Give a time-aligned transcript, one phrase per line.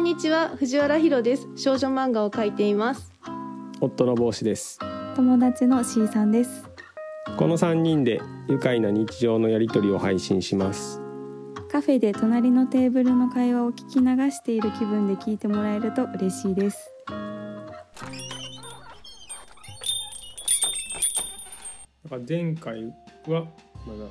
[0.00, 1.46] んにちは藤原ひろです。
[1.56, 3.12] 少女漫画を描いています。
[3.82, 4.78] 夫の帽子です。
[5.14, 6.64] 友達の C さんです。
[7.36, 11.02] この3人で愉快な日常のやりとりを配信します。
[11.70, 16.90] カフェで隣のテーブルの会話を聞き流している気分で聞いてもらえると嬉しいです。
[22.10, 22.84] なんか前回
[23.28, 23.44] は
[23.86, 24.06] まだ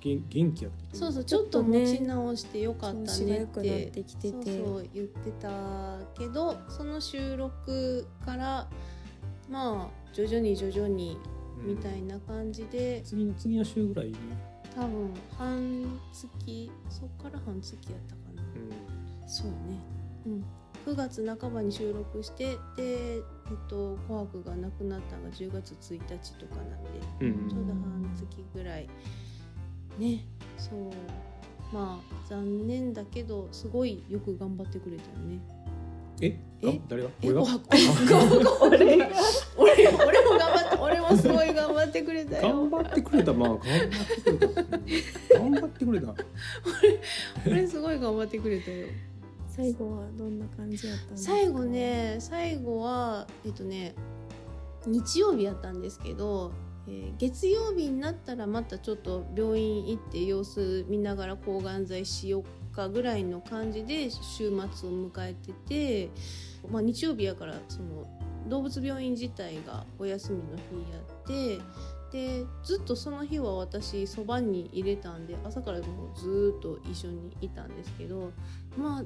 [0.00, 0.96] 元元気やった。
[0.96, 4.44] そうそうちょっと持ち直してよかったねっててきてて。
[4.44, 8.68] そうそう言ってたけどその収録から
[9.48, 11.18] まあ徐々に徐々に
[11.62, 14.08] みたいな感じで、次の次の週ぐらい？
[14.08, 14.14] に、
[14.74, 19.28] 多分半月そっから半月やったかな。
[19.28, 19.56] そうね。
[20.26, 20.44] うん。
[20.86, 23.22] 9月半ばに収録してでえっ
[23.68, 26.88] と「紅白」がなくなったのが10月1日とかなんで
[27.20, 27.48] うん。
[27.50, 28.88] ちょうど半月ぐらい
[29.98, 30.24] ね。
[30.58, 30.90] そう。
[31.72, 35.40] まあ残念だけどすごいよく頑張ってくれたよね。
[36.20, 36.38] え？
[36.62, 36.66] え？
[36.66, 37.08] が誰が？
[37.22, 37.28] え？
[37.28, 37.42] 俺が？
[38.60, 39.06] 俺が
[39.56, 42.42] 俺俺も頑張って俺もすごい頑張ってくれたよ。
[42.42, 43.68] 頑張ってくれたまあ頑張っ
[44.08, 45.36] てくれた。
[45.38, 46.14] 頑張ってくれた
[47.46, 48.86] 俺すごい頑張ってくれたよ。
[49.48, 53.94] 最後はどんな感じやったんですか最後ね最後はえっとね
[54.86, 56.52] 日曜日やったんですけど、
[56.90, 66.10] え月曜日になったらまたちょっと病院行って様子見ながら抗がん剤しよっかぐらいの感じで週末を迎えてて、
[66.68, 68.06] まあ、日曜日やからその
[68.48, 71.62] 動物病院自体がお休みの日やって
[72.12, 78.32] でずっとその日は私そばに入れたんで朝からもうずっと一緒にいたんですけど
[78.76, 79.04] まあ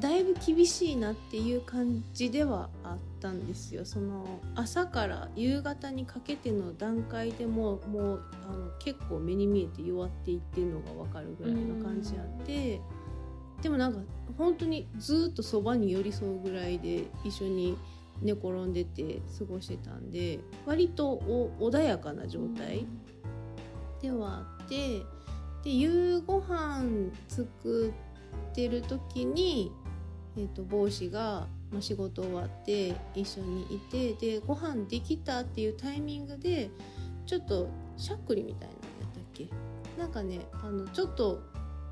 [0.00, 3.86] だいぶ厳しいなっていう感じではあったんですよ。
[3.86, 12.80] その朝から夕方にかけての段階でももうあの結構目に見えて弱っていってるのが分かるぐらいの感じあって
[13.62, 14.00] でもなんか
[14.36, 17.78] 本当にずっとそばに寄り添うぐらいで一緒に
[18.22, 21.20] 寝転んでて過ごしてたんで割と
[21.60, 22.86] 穏やかな状態
[24.00, 25.02] ではあって
[25.64, 27.92] で夕ご飯作
[28.50, 29.72] ってる時に、
[30.36, 36.70] えー、と帽子が、ま、仕事終わって一緒にいてでご飯できたっていうタイミングで
[37.26, 39.48] ちょっとしゃっくりみたいなのやったっけ？
[39.98, 41.42] なんかねあのちょっと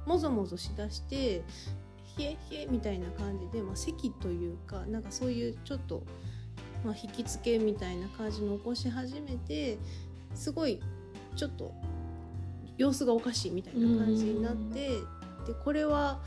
[0.07, 1.43] もぞもぞしだして
[2.19, 6.03] 「冷え冷え」みたいな感じで、まあ、咳というかなんかそういうちょっと、
[6.85, 9.79] まあ、引きつけみたいな感じの起こし始めて
[10.35, 10.81] すごい
[11.37, 11.73] ちょっと
[12.77, 14.89] 様子がおかしいみたいな感じになって
[15.47, 16.21] でこれは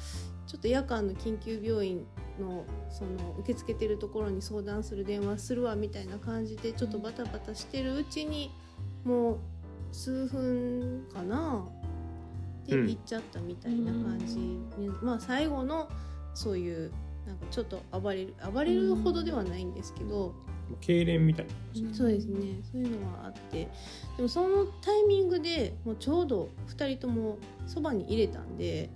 [0.45, 2.05] ちょっと夜間の緊急病院
[2.39, 8.51] のその受け付けてるところに相談する電話するわみたいな感じでちょっとバタバタしてるうちに
[9.03, 9.37] もう
[9.91, 11.67] 数分かな
[12.67, 15.89] 行っちゃったみたいな感じ、ねまあ最後の
[16.33, 16.91] そういう
[17.25, 20.33] なんかちょっと暴れる暴れるほどではないんですけど、
[20.81, 22.61] 痙攣みたいなそうですね。
[22.71, 23.67] そういうのはあって。
[24.15, 28.89] でもそのタイミングでもうちょうど2人ともそばに入れたんで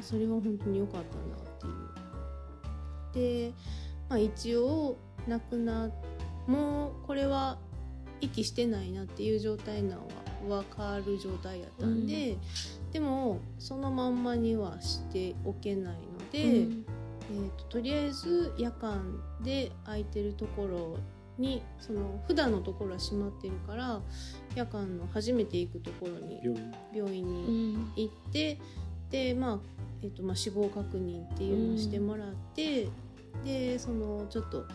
[0.00, 3.50] それは本当に良かったなっていう。
[3.50, 3.52] で、
[4.08, 4.96] まあ、一応
[5.28, 5.90] 亡くな
[6.46, 7.58] もうこれは
[8.20, 10.02] 息してないなっていう状態なの
[10.48, 12.36] は分かる状態やったんで、
[12.94, 16.84] でもそのまんまにはしておけないので。
[17.30, 20.98] えー、ととりあえず夜間で空いてるところ
[21.38, 24.00] にその普段のところは閉まってるから
[24.54, 26.74] 夜間の初めて行くところに病院。
[26.92, 28.60] 病院に行って、
[29.10, 29.58] で、まあ
[30.02, 32.88] えっとまあ、死亡確認っていうのをしてもらって、
[33.44, 34.66] でそのちょっと、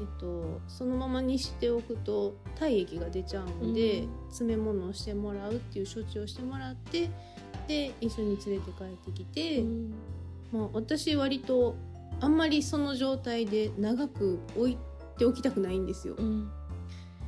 [0.00, 4.08] えっと、そのままにしておくと体液が出ちゃうので、うん。
[4.28, 7.08] 詰め物をしてもらうっていう処置をしてもらって
[7.68, 9.64] で一緒に連れて帰ってきて。
[10.52, 11.76] まあ、私割と
[12.20, 14.78] あんまりその状態で長く置い
[15.18, 16.16] ておきたくないんですよ。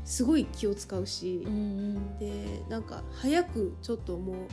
[0.05, 1.47] すごい気を使うし、
[2.19, 4.47] でなんか早くちょっとも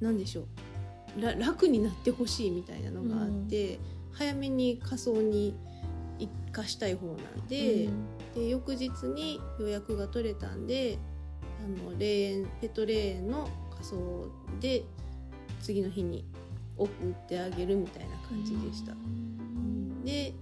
[0.00, 1.20] うなんでしょう。
[1.20, 3.78] ら楽になってほしいみたいなのがあって、
[4.12, 5.54] 早めに仮装に
[6.18, 7.88] 生かしたい方なんで,、
[8.34, 10.98] で翌日に予約が取れたんで
[11.64, 14.26] あの霊園ペット霊園の仮装
[14.60, 14.84] で
[15.62, 16.26] 次の日に
[16.76, 18.92] 送ってあげるみたいな感じでした。
[20.04, 20.34] で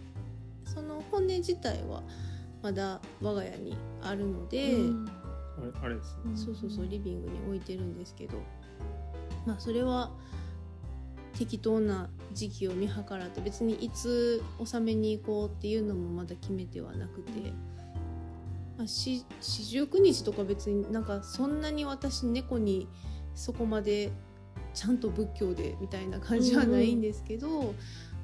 [0.64, 2.02] その本音自体は
[2.62, 4.76] まだ我が家にあるので、
[5.58, 6.36] あれあれですね。
[6.36, 8.38] そうそうそうリビングに置いてるんですけど
[9.46, 10.10] まあそれは
[11.38, 17.30] 適当な時期を見計らって別にいつ納めに行こうっていうのもまだ決めてはなくて、
[18.76, 22.88] まあ、し四十九日とか別になんかそんなに私猫に
[23.34, 24.12] そこまで
[24.74, 27.74] ちゃんと仏教でみたいな感じはないんですけど、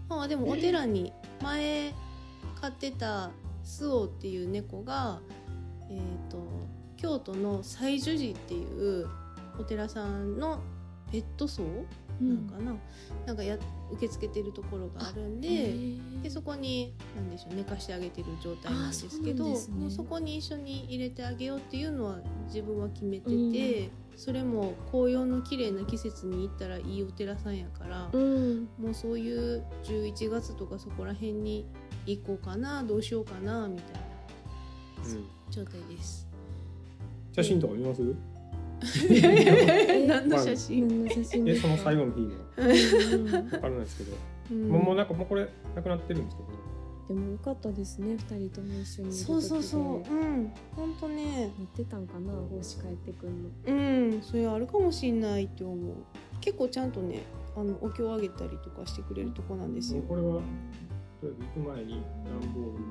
[0.09, 1.13] まあでもお寺に
[1.43, 1.93] 前
[2.61, 3.31] 飼ってた
[3.63, 5.21] スオっていう猫が、
[5.91, 6.39] えー、と
[6.97, 9.09] 京都の西樹寺っていう
[9.59, 10.61] お寺さんの
[11.11, 11.63] ペット層
[12.21, 12.75] なんかな,、
[13.27, 13.59] なんかや
[13.93, 15.75] 受け付けてるところがあるんで
[16.23, 19.79] でそこに何でしょう寝かしてあげてる状態なんですけどあそね。
[19.79, 28.69] もうそこに一緒に入れてあげようっていうのは自分は決めてて、それも紅葉の綺麗な季節に行ったらいいお寺さんやから、うん。
[28.79, 31.67] もうそういう11月とかそこら辺に
[32.07, 34.01] 行こうかなどうしようかなみたいな
[35.11, 35.25] うん。
[35.51, 36.27] 状態です。
[37.35, 38.03] 写真とか見ます？
[40.07, 41.45] 何の写真、何の写真？
[41.45, 42.29] ですかえその最後の日の。
[42.57, 43.27] うん。
[43.27, 44.17] 分からないですけど、
[44.51, 44.69] うん。
[44.69, 46.49] もうなんかもうこれなくなってるんですけど。
[47.09, 49.83] でもよかったですね二人とも一緒にそうそうそう。
[49.83, 50.53] うん。
[50.75, 51.53] ほんとね。
[51.57, 53.51] 持ってたんかな帽子帰ってくんの。
[53.67, 53.73] う
[54.19, 54.23] ん。
[54.23, 55.95] それあるかもしんないって思う。
[56.41, 57.23] 結構ちゃんとね
[57.57, 60.03] あのお経をあげたりとかしてくれるとこなんですよ。
[60.03, 60.41] これはと
[61.23, 62.87] りあえず行く前に段ボールに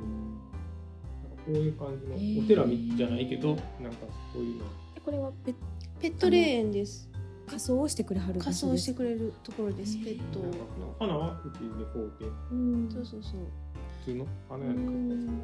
[1.23, 3.61] なんかこういう感じのお寺みじゃないけどなんか
[4.33, 4.65] こういうの。
[4.95, 5.53] えこれはペ
[5.99, 7.09] ペット霊園です。
[7.47, 10.45] 仮装をしてくれはる場仮装してくれるところですペットの。
[10.99, 12.25] 花はうちでこうて。
[12.51, 12.89] うん。
[12.91, 13.41] そうそうそう。
[14.05, 15.41] 普通の花うやねんん。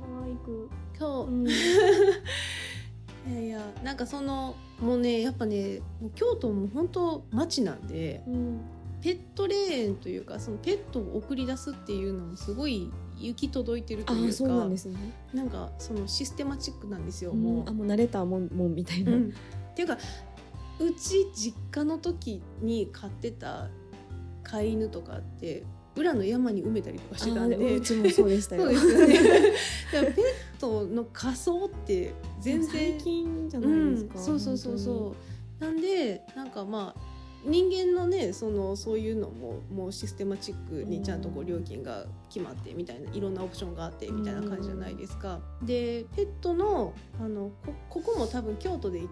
[0.00, 0.70] 可愛く。
[0.98, 1.46] 今日、うん。
[3.32, 8.60] いやいやなんかそのもうねやっぱねもう京都も本当町なんでうん。
[9.02, 14.96] ペット霊園というかそのペットを送り出すっていうのもすごい行き届いてるというかあそうなんですね。
[15.32, 17.42] なんかそのシステマチックなんですよ、うん。
[17.42, 17.68] もう。
[17.68, 17.72] あ。
[17.72, 19.12] もう慣れたもんもんみたいな。
[19.12, 19.32] うん
[19.76, 19.98] っていうか
[20.78, 23.68] うち実家の時に飼ってた
[24.42, 25.64] 飼い犬とかって
[25.96, 27.56] 裏の山に埋めたりとかしてたんで。
[27.56, 28.64] うちもそうでしたよ。
[28.68, 29.08] そうですよね。
[29.90, 30.14] ペッ
[30.58, 35.14] トの仮装って全然最近じゃないですか、うん、そうそうそうそ
[35.60, 35.64] う。
[35.64, 45.40] なんでなんかまあ人間のねそのそういうのももうシステマチックにちゃんとこう料金が決まってみたいないろんなオプションがあってみたいな感じじゃないですか。
[45.62, 49.08] でペットのあのこここも多分京都でい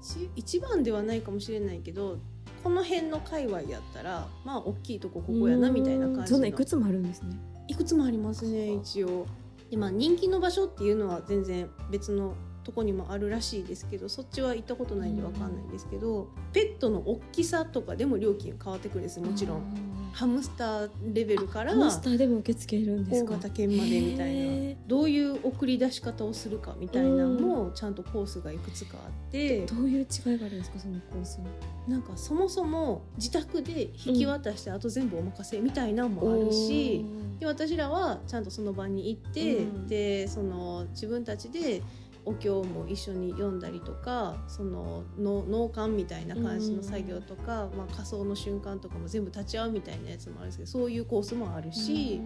[0.00, 2.18] 一一番ではないかもしれないけど
[2.62, 6.26] この辺の界隈やったらまあ大きいとこここやなみたいな感じの。
[6.26, 7.36] そんないくつもあるんですね。
[7.68, 9.26] いくつもありますね一応。
[9.70, 12.34] でまあ人気の場所っていうのは全然別の
[12.68, 19.62] とこにもあるらしいですけどそっちは行ったことないんでわかんないんですけど、ペットの大きさとかでも料金変わってくるんですよもちろん。
[20.12, 31.46] ハムスターレベルからハムスターでも受け付けるんです大か型犬までみたいへなどういう送り出し方をするかみたいなのもちゃんとコースがいくつかあって、ーどういう違いがあるんですかそのコースに
[31.86, 37.04] なんかそもそも自宅で引き渡してあと全部お任せみたいなのもあるし、
[37.38, 39.86] で私らはちゃんとその場に行って、うん。
[39.86, 41.82] でその自分たちで
[42.28, 52.20] お経も一緒に読んだりとかそのの農館みたいな感じの作業とか、まあ、仮想の瞬間とかも全部立ち会うみたいなやつもあるんですけどそういうコースもあるし、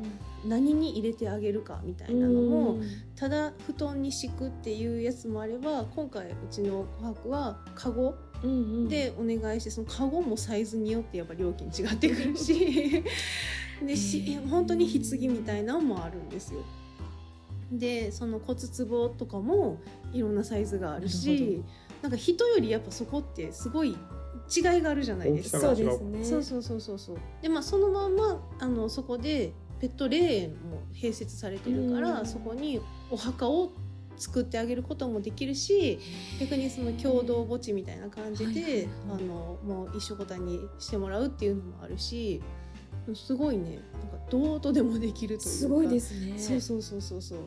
[0.44, 2.81] 何に入れてあげるかみたいなのも、
[3.14, 8.88] ただ布団に敷くっていうやつもあれば今回うちの琥珀はカゴうんうん。
[8.88, 13.04] でお願いしてそのカゴもサイズによってやっぱ料金違ってくるし
[13.87, 16.60] でし本当に棺みたいなのもあるんですよ。
[17.72, 19.78] でその骨壺とかも
[20.12, 21.62] いろんなサイズがあるし
[22.02, 23.96] なんか人よりやっぱそこってすごい
[24.54, 25.60] 違いがあるじゃないですか。
[25.60, 26.24] そうですね。
[26.24, 27.16] そうそうそうそうそう。
[27.40, 32.26] でまあそのまんまあのそこでペット霊園も併設されてるから、うん。
[32.26, 32.80] そこに
[33.11, 33.70] お墓を
[34.16, 35.99] 作ってあげることもできるし
[36.38, 42.42] 逆にその共同墓地みたいな感じで、あのもう一緒ごたにしてもらうっていうのもあるし
[43.14, 43.80] すごいね。
[43.94, 45.50] なんかどうとでもできるというか。
[45.50, 46.38] すごいですね。
[46.38, 47.38] そうそうそうそうそう。
[47.38, 47.44] で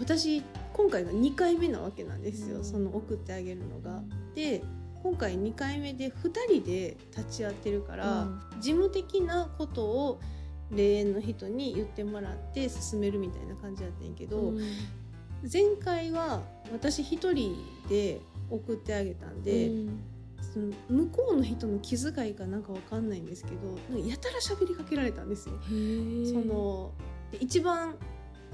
[0.00, 2.64] 私今回が2回目なわけなんですよ、うん。
[2.64, 4.02] その送ってあげるのが。
[4.34, 4.62] で
[5.02, 8.40] 今回2回目で2人で立ち会ってるから、うん。
[8.60, 10.20] 事務的なことを
[10.70, 14.60] 霊園の人に言ってもらって進めるみたいな感じだったんやけど、うん。
[15.50, 17.56] 前回は私一人
[17.88, 20.02] で送ってあげたんで、うん
[20.52, 25.54] その向こうの人の気遣いかなんかわかんないんですけどやたら喋りかけられたんですよ。
[25.66, 26.92] その
[27.30, 27.96] で一番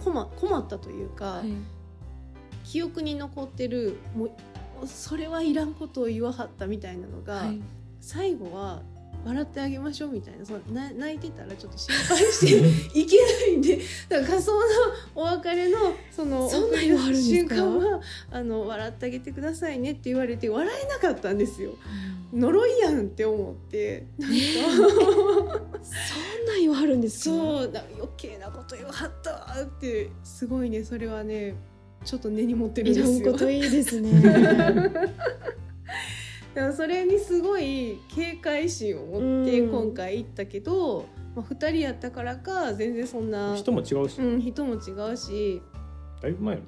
[0.04, 1.52] 困困ったというか、はい。
[2.64, 4.26] 記憶に残ってるも
[4.82, 7.60] うそれはいらんことを言わはったみたいなのが、はい。
[8.00, 8.82] 最後は
[9.24, 10.44] 笑ってあげましょうみたいな。
[10.44, 12.46] そのな泣いてたらちょっと心配して
[13.00, 13.78] いけないんで。
[14.08, 14.60] だから仮想の
[15.14, 15.78] お別れの
[16.10, 17.54] そのそんなる瞬か？
[17.56, 18.00] 間は
[18.30, 21.72] あの笑ってあげてくださいねって言われて笑えなかったんですよ。
[22.32, 24.06] 呪いやんって思って。
[24.18, 24.42] なんか、そ
[24.80, 27.36] んなん言わはるんですか？
[27.36, 30.82] そうだ余計なこと言わはったわってすごいね。
[30.84, 31.54] それはね
[32.04, 33.32] ちょっと根に持ってるんですよ。
[33.32, 34.10] こといいですね
[36.54, 39.70] だからそれにすごい警戒心を持ってうん。
[39.70, 45.62] 今回行ったけど、まあ、2人やったからか全然そんな人も違うし、うん、人も違うし。
[46.20, 46.66] だいぶ前よね。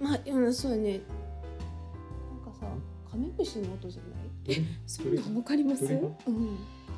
[0.00, 0.90] まあうんそうやね。
[0.90, 2.66] なんかさ
[3.10, 4.08] カメムシの音じゃな
[4.52, 4.56] い？
[4.56, 4.66] どれ？
[4.86, 5.84] そんなんわかります？
[5.84, 6.00] うん。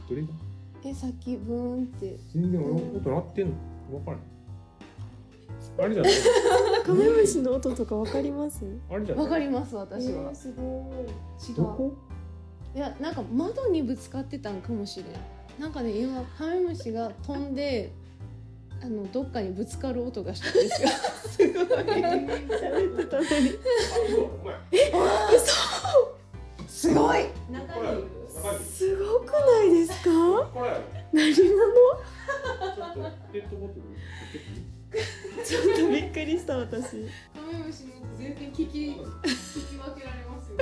[0.09, 0.29] どれが？
[0.87, 2.17] えさっきブーンって。
[2.35, 3.55] 全然俺音鳴ってんの？
[3.91, 4.21] 分からん。
[5.85, 6.13] あれじゃない？
[6.85, 8.61] カメムシの音とかわかります？
[8.91, 9.25] あれじゃない？
[9.25, 10.93] わかります私は、えーすご
[11.43, 11.51] い。
[11.51, 11.57] 違う。
[11.57, 11.95] どこ
[12.75, 15.07] いやなんか窓にぶつかってたんかもしれん。
[15.61, 17.93] なんかね今カメムシが飛んで
[18.83, 20.89] あのどっかにぶつかる音がしたんですよ。
[20.89, 21.65] すごい。
[21.65, 23.29] 喋ってたのに。
[26.69, 27.25] すごい！
[28.63, 30.11] すごくないですか？
[31.13, 31.41] 何者？
[33.33, 33.41] ち
[35.45, 36.91] ちょっとびっくりした私。
[37.35, 40.59] カメムシの音全然聞き聞き分けられますよ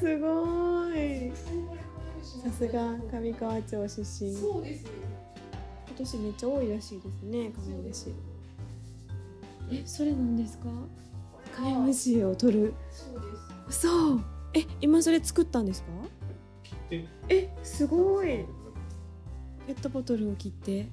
[0.00, 1.32] すごい。
[2.42, 4.30] さすが上川町出身。
[4.30, 4.90] 今そうですよ。
[5.96, 8.14] 年めっちゃ多いらしいですねカメムシ。
[9.72, 10.66] えそれなんですか？
[11.54, 12.74] カメムシを取る。
[12.92, 13.20] そう。
[13.66, 14.20] ですそう
[14.54, 15.88] え今それ作ったんですか？
[16.90, 18.46] ええすごい。
[19.66, 20.86] ペットボトルを切って。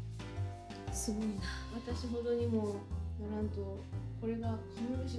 [0.91, 1.33] すごいな
[1.87, 2.75] 私ほどにも
[3.29, 3.77] ならんと
[4.21, 4.59] これがの音
[5.03, 5.13] だって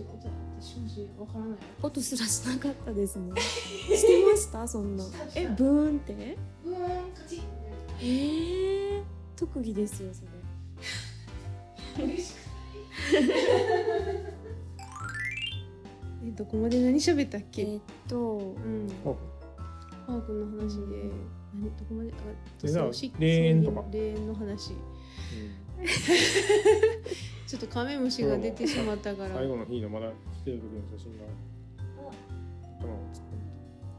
[0.60, 1.58] 正直わからない。
[1.82, 3.32] 音すらしなかったですね。
[3.40, 4.66] してました？
[4.66, 5.04] そんな。
[5.34, 6.36] えブーンって？
[6.64, 6.78] ブーン
[7.12, 7.42] カチッ。
[8.00, 9.02] えー、
[9.36, 10.22] 特技ですよそ
[11.98, 12.04] れ。
[12.04, 12.36] 嬉しく
[16.26, 18.86] えどこまで何喋ったっけ、えーっとうん。
[19.04, 19.14] あ
[20.06, 21.10] パークの話で、
[21.54, 22.14] 何どこまであ
[23.20, 23.84] 霊園とか。
[23.92, 24.72] 霊園の話
[27.46, 29.34] ちょっとカメムシが出てしまったから。
[29.34, 31.24] 最後の日のまだ来てる時の写真が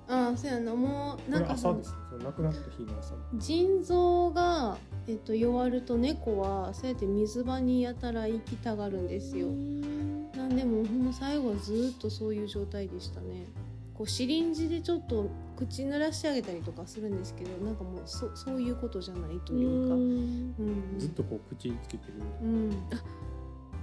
[0.10, 0.74] ああそうやな。
[0.74, 9.48] もうなんかそのこれ朝ですその亡くなった日の朝腎臓が、えっと、弱ると猫はそうやって水場にやたら行きたがるんですよ。
[9.48, 13.48] なんでもうほんま最後はずっとそういう状態でしたね。
[13.94, 19.96] こうシリンジでちょっと口濡らしてあげたりとかするんですけどなんかもうそそういうことじゃないというか。
[19.96, 20.96] ううん。
[20.96, 22.72] ん、ずっとこう口つけてるうん、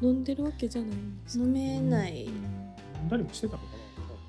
[0.00, 1.44] 飲んでるわけじゃないんですか？
[1.44, 2.28] 飲めない、
[3.10, 3.70] 誰もしてたのかな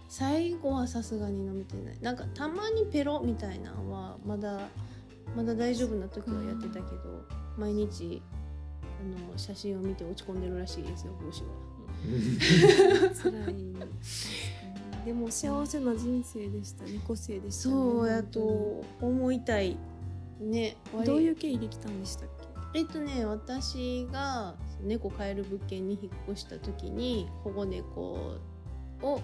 [0.09, 1.97] 最後はさすがに飲めてない。
[2.01, 4.59] なんかたまにペロみたいなのはまだ
[5.35, 7.25] まだ大丈夫な時はやってたけど
[7.57, 8.21] 毎日
[9.01, 11.47] あの写真を見て落ち込んでるらしいですよ帽子は。
[13.23, 13.73] 辛い
[15.05, 17.75] でも幸せな人生でしたね個性でしたね。
[17.75, 19.77] そうやと思いたい。
[20.39, 22.29] ねどういうう経緯できたんでしたっ
[22.73, 22.79] け？
[22.79, 28.01] えっとね私が猫飼える物件に引っ越した時に保護猫
[29.01, 29.21] を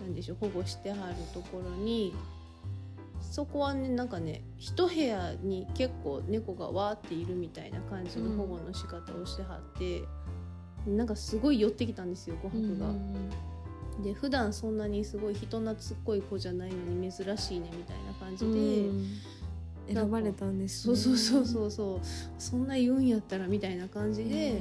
[0.00, 2.14] なんでしょう保護してはるところに
[3.20, 10.02] そこはねなんかね一部屋に結構猫がわーっているみたいな感じの保護の仕方をしてはって、
[10.86, 12.86] なんかすごい寄ってきたんですよ琥珀が。
[14.02, 18.90] で普段そんなにすごい人懐っこい子じゃないのに珍しいねみたいな感じで。
[19.88, 22.06] 選ばれたんですそうそうそうそうそう。
[22.38, 24.60] そんな言うんやったらみたいな感じで、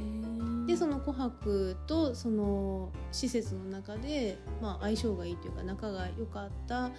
[0.67, 6.91] でその琥珀とその施設の中で、まあ、相性がいいというか仲が良かった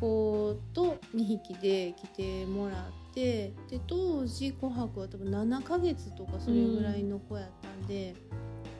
[0.00, 8.14] 子と2匹で来てもらってで当時琥珀は多分7ヶ月とかそれぐらいの子やったんで、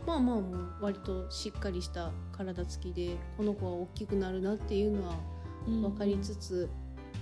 [0.07, 0.45] まあまあもう
[0.81, 5.15] 割としっかりした体つきでこの子は大きくなるなっていうのは
[5.67, 6.69] 分かりつつ、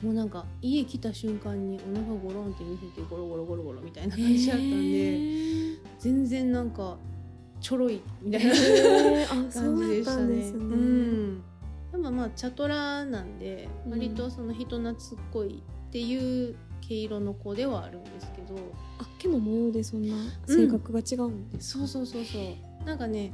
[0.02, 5.40] もうなんか家来た瞬間にお腹ゴロンって見せてゴロゴロゴロゴロみたいな感じだったんで。
[6.00, 6.96] 全然なんか
[7.60, 9.28] ちょろいみたいなへー。
[9.52, 10.36] 感じでしたね。
[10.36, 11.42] でうん。
[11.92, 13.92] でもまあチャトラなんでうん。
[13.92, 14.96] 割とその人懐っ
[15.30, 18.56] こいっていう毛色の子ではあるんですけど、
[18.98, 23.32] あ毛の模様でそんな性格が違うんです、そうそうそうそうなんかね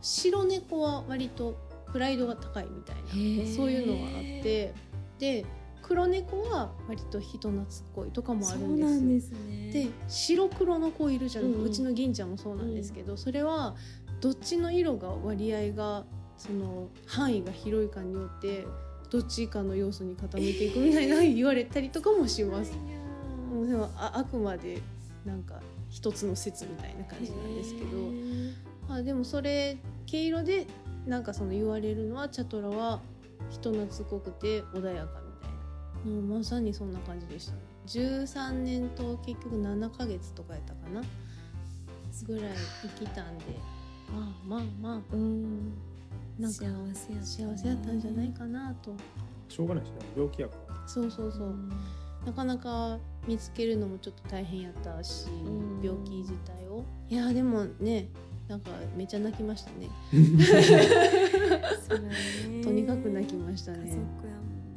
[0.00, 1.56] 白猫は割と
[1.92, 4.74] プライドが高いみたいなそういうのがあって
[5.18, 5.44] で
[5.82, 9.70] 黒猫は割と人懐っこいとかもあるんですですね。
[9.72, 11.72] で白黒の子いるじゃん、ううん。
[11.72, 13.74] ちの銀ちゃんもそうなんですけど、それは
[14.20, 16.04] どっちの色が割合が
[16.38, 18.64] その範囲が広いかによって
[19.10, 22.72] どっちかの要素に傾いていくみたいな 言われたりとかもします。
[23.52, 24.80] もうでもああくまで
[25.26, 25.60] なんか
[25.90, 27.88] 一つの説みたいな感じなんですけど
[28.94, 30.66] あでもそれ毛色で
[31.06, 33.00] なんかその言われるのはチャトラは
[33.50, 36.20] 人懐っこくて穏やかみたいな。
[36.20, 37.58] もうまさにそんな感じでしたね。
[37.86, 41.02] 13年と結局7ヶ月とかやったかな。
[42.26, 43.44] ぐらい生きたんで。
[44.14, 45.72] まあまあまうん。
[46.38, 47.20] あなんか幸せやったね。
[47.22, 48.94] 幸せやったんじゃないかなと。
[49.48, 50.88] しょうがないしな病気やから。
[50.88, 51.68] そうそうそう、ん。
[52.24, 55.80] なかなか見つけるのもちょっと大変やったし、うん。
[55.82, 56.84] 病気自体を。
[57.08, 58.08] いやでもね
[58.52, 59.88] なんかめっちゃ泣きましたね。
[62.62, 64.34] とにかく泣きました家族ねや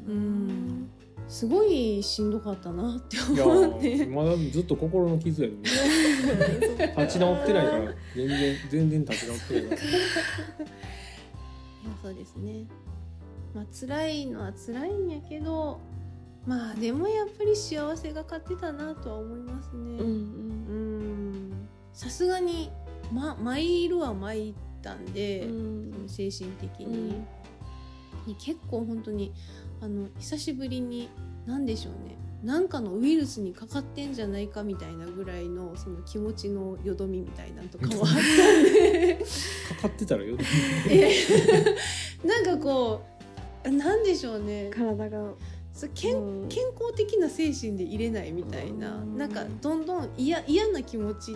[0.07, 0.87] もんな。
[1.27, 3.97] すごいしんどかったなって思って。
[3.97, 7.93] ーまだずっと心の傷やで、ね、 立ち直ってないから。
[8.15, 9.81] 全然全然立ち直ってないから。
[9.83, 9.89] いや
[12.01, 12.67] そうですね。
[13.53, 15.81] まあ辛いのは辛いんやけど
[16.45, 19.81] まあでもやっぱり幸せが勝ってたなとは思いますね。
[19.81, 19.99] うん。
[19.99, 21.51] うん。
[21.91, 22.71] さすがに
[23.11, 25.91] ま参るは参ったんで、うん。
[25.93, 27.25] その精神的に、うん。
[28.27, 29.33] に結構本当に
[29.81, 31.09] あの久しぶりに
[31.45, 32.17] 何でしょうね。
[32.43, 39.15] なんかのウイルスにかかってんじゃないかみたいなぐらいのその気持ちのよどみみたいなのとかもあったんで。
[39.15, 40.37] かかってたらよ
[40.89, 41.11] え
[42.23, 43.03] なんかこ
[43.65, 44.69] うなんでしょうね。
[44.71, 45.33] 体が。
[45.73, 46.47] そう健うん。
[46.47, 48.97] 健康的な精神で入れないみたいな。
[48.97, 49.17] うん。
[49.17, 51.35] なんかどんどん嫌嫌な気持ち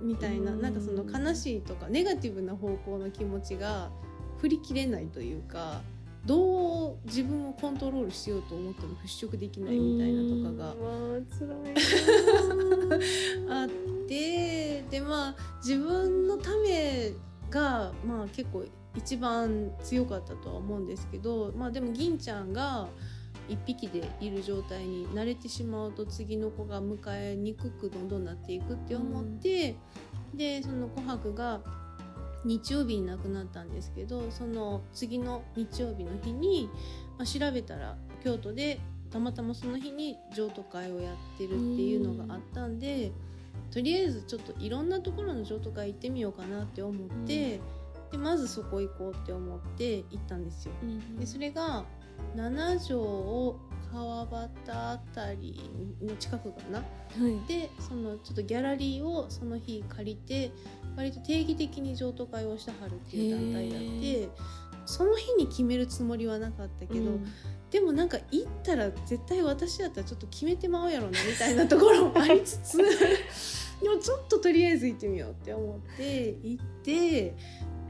[0.00, 0.60] みたいなうん。
[0.60, 3.90] なんかその悲しいとかネガティブな方向の気持ちが
[4.38, 5.80] 振り切れないというか
[6.26, 10.74] どう自分をコントロールしようと思っても払拭できないみたいなとかが
[13.62, 13.68] あっ
[14.08, 17.12] てでまあ自分のため
[17.48, 18.64] がまあ結構
[18.96, 22.88] 一番強かったとは思うんですけどまあでも銀ちゃんが
[23.48, 26.98] 1匹でいる状態に慣れてしまうと次の子が迎
[27.32, 29.76] えにくくどんどんなっていくって思って、
[30.34, 31.60] でその琥珀が
[32.44, 36.70] 日曜日に亡くなったんですけどその次の日曜日の日に、
[37.18, 38.78] まあ、調べたら京都で
[39.10, 43.12] たまたまその日に譲渡会をやってるっていうのがあったんで、
[43.70, 47.60] とりあえずちょっといろんなところの譲渡会行ってみようかなって思って、
[48.10, 50.72] でまずそこ行こうって思って行ったんですよ。
[50.82, 51.16] うん。
[51.16, 51.84] でそれが
[52.34, 53.56] 七条
[53.92, 55.70] 川端あたり
[56.02, 56.78] の近くかな？
[56.78, 56.84] は
[57.28, 57.48] い。
[57.48, 60.50] でそのちょっとギャラリーをその日借りて
[60.96, 64.28] 割と定期的に譲渡会をしてはるっていう団体だっへて
[64.86, 67.26] その日に決めるつもりはなかったけど、うん。
[67.70, 72.78] でもなんか行ったら絶対私だったらちょっと決めてまうやろなみたいなところもありつつ
[73.82, 77.34] でもちょっととりあえず行ってみようって思って行って、え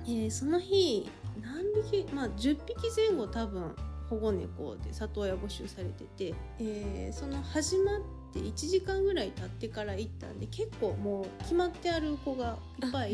[0.08, 1.08] ーその日
[1.42, 3.76] 何匹まあ10匹前後多分
[4.08, 8.00] 保護猫で里親募集されてて、えーその始まっ
[8.32, 13.12] て1時間ぐらい経ってから行ったんで結構もう決まってある子がいっぱいい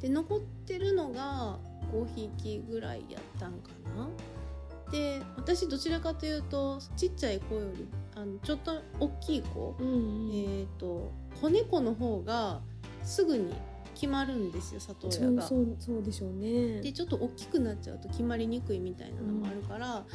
[0.00, 0.08] て。
[0.08, 1.58] で残ってるのが
[1.92, 4.08] 5匹ぐらいやったんかな。
[4.90, 10.32] で私どちらかというとちっちゃい子よりあのちょっと大きい子、うんうん。
[10.34, 12.60] えっ、と子猫の方が
[13.02, 13.54] すぐに
[14.00, 15.42] 決まるんですよ里親が。
[15.42, 16.80] そうそうでしょうね。
[16.80, 20.06] でちょっと大きくなっちゃうと決まりにくいみたいなのもあるから、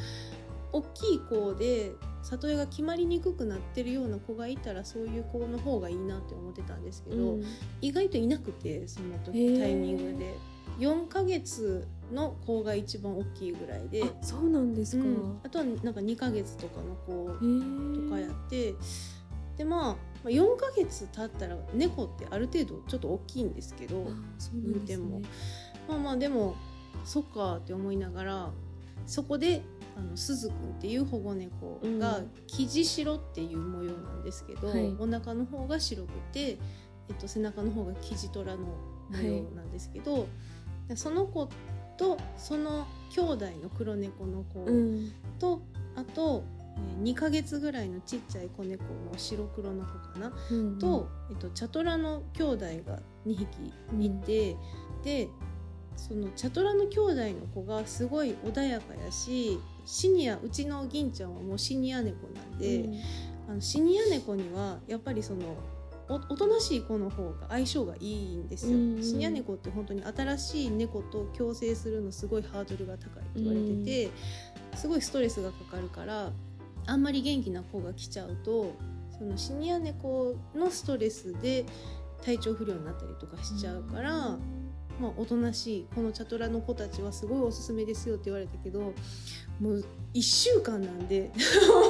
[0.72, 1.92] 大きい子で
[2.24, 7.44] 里親が決まりにくくなってるような子がいたらそういう子の方がいいなって思ってたんですけど、うん。
[7.80, 10.34] 意外といなくてその時タイミングで。
[10.78, 15.40] 4ヶ月の子が一番大きいぐらいで、あそうなんですか、うん。
[15.42, 18.74] あとはなんか2ヶ月とかの子とかやって
[19.56, 25.06] でまあまあ4ヶ月経ったら猫ってある程度ちょっと大きいんですけどあそうなんですね。
[25.06, 25.22] も。
[25.88, 26.56] まあまあでも
[27.04, 28.50] そっかって思いながら
[29.06, 29.62] そこで
[29.96, 32.30] あのすずくんっていう保護猫がうん。
[32.46, 34.94] 生地白っていう模様なんですけど、はい。
[34.98, 36.58] お腹の方が白くて、
[37.08, 38.58] えっと、背中の方が生地虎の
[39.10, 40.26] 模様なんですけど、
[40.88, 41.48] でその子
[41.96, 45.12] とその兄弟の黒猫の子うん。
[45.38, 45.62] と、
[45.94, 46.55] あと、えー
[47.02, 54.56] 2ヶ月ぐらいのちっちゃい子猫の白黒の子かな、うんと、えっと、チャトラの兄弟が2匹いて、
[55.02, 55.28] で
[55.96, 62.94] そのチャトラの兄弟の子がすごい穏やかやしシニアうちの銀ちゃんはもうシニア猫なんで、うん。
[63.48, 65.56] あのシニア猫にはやっぱりその
[66.08, 69.02] おおとなしい子の方が相性がいいんですよ、うんうん。
[69.02, 74.10] シニア猫って本当に新しい猫と共生するのすごいハードルが高いって言われてて、
[74.76, 76.32] すごいストレスがかかるから
[76.86, 78.74] あんまり元気な子が来ちゃうと
[79.18, 81.64] そのシニア猫のストレスで
[82.24, 84.12] 体調不良になったりとかしちゃうから、
[85.00, 88.80] まあ、おとなしいこのチャトラの子たちはすごいおすすめですよって言われたけど
[89.60, 91.30] もう1週間なんで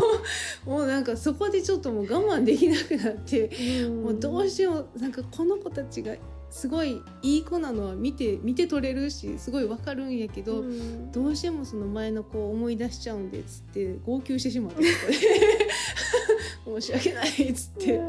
[0.65, 3.49] もうなんかそこでちょっともう我慢できなくなって、
[3.85, 4.03] うん。
[4.05, 6.15] もうどうしてもなんかこの子たちが
[6.57, 11.13] すごいいい子なのは見て見て取れるしすごいわかるんやけど、うん。
[11.13, 14.83] どうしてもその前の子を思い出しちゃうんでっつって号泣してしまって
[16.65, 18.01] 申し訳ないっつって。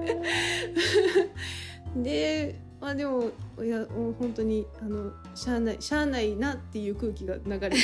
[1.98, 2.56] で
[2.88, 3.86] まあでもいや
[4.18, 7.82] 本当にあのしゃあないしゃあないなっていう空気が流れてる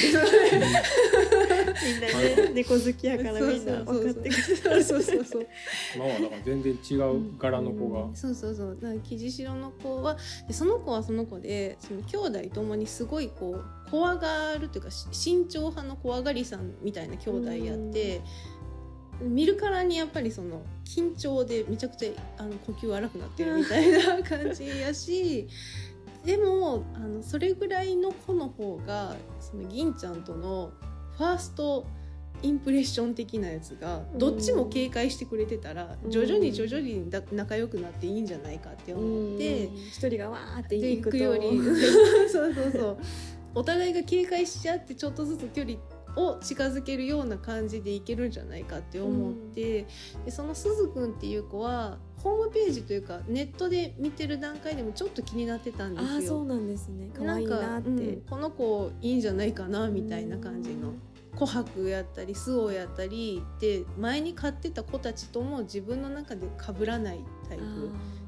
[1.84, 5.48] みんなね 猫好きやからみんな分かってくれるそうそうそう
[5.94, 10.16] 今はだから全然違う柄の子が、そうそうそうだから生地白の子は
[10.48, 18.22] でその子はその子でその兄弟ともにすごいこう怖がるというかし慎重派の怖がりさんみたいな兄弟やって、
[19.22, 25.48] 見るからにやっぱりその緊張でめちゃくちゃあの呼吸荒くなってるみたいな感じやし
[26.26, 30.72] でもあのそれぐらいの子の方がその銀ちゃんとの
[31.18, 31.86] ファースト
[32.42, 36.12] インプレッション的なやつがどっちも警戒してくれてたらうん。
[36.12, 39.66] 徐々に徐々にだ仲良くなっていいんじゃないかって思って。
[39.66, 39.76] うん。
[39.76, 41.48] 一人がわーって行くより。
[42.30, 42.98] そうそうそう。
[43.56, 45.78] お互いが警戒し合ってちょっとずつ距離
[46.16, 49.88] を近づけるような感じでいけるんじゃないかって思って、
[50.26, 56.12] でそのすずくんっていう子はホームページというかネットで見てる段階でもちょっと気になってたんですよ。
[56.14, 57.10] ああそうなんですね。
[57.14, 60.90] 可愛いなって、うんこの子いいんじゃないかなみたいな感じの。
[60.90, 61.02] うん。
[61.36, 67.64] 琥珀やったりスオやったりで前に飼ってた子たちとも自分の中で被らないタイプ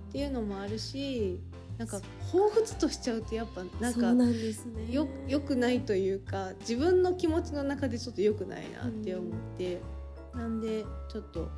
[0.09, 1.39] っていうのもあるし
[1.77, 1.97] なんか
[2.31, 4.91] 彷彿としちゃうとやっぱなんかなんですね。
[4.91, 9.81] よよくないというか自分の気持ちの中でちょっと良くないなって思って、
[10.33, 11.49] なんでちょっと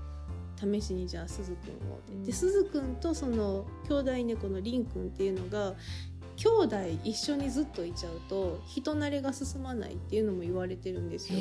[0.59, 2.23] 試しにじゃあすずくんをうん。
[2.23, 5.75] ですずくんとその兄弟猫のりんくんっていうのが
[6.35, 11.39] 兄弟一緒にずっといちゃうと人慣れが進まないっていうのも言われてるんですよ。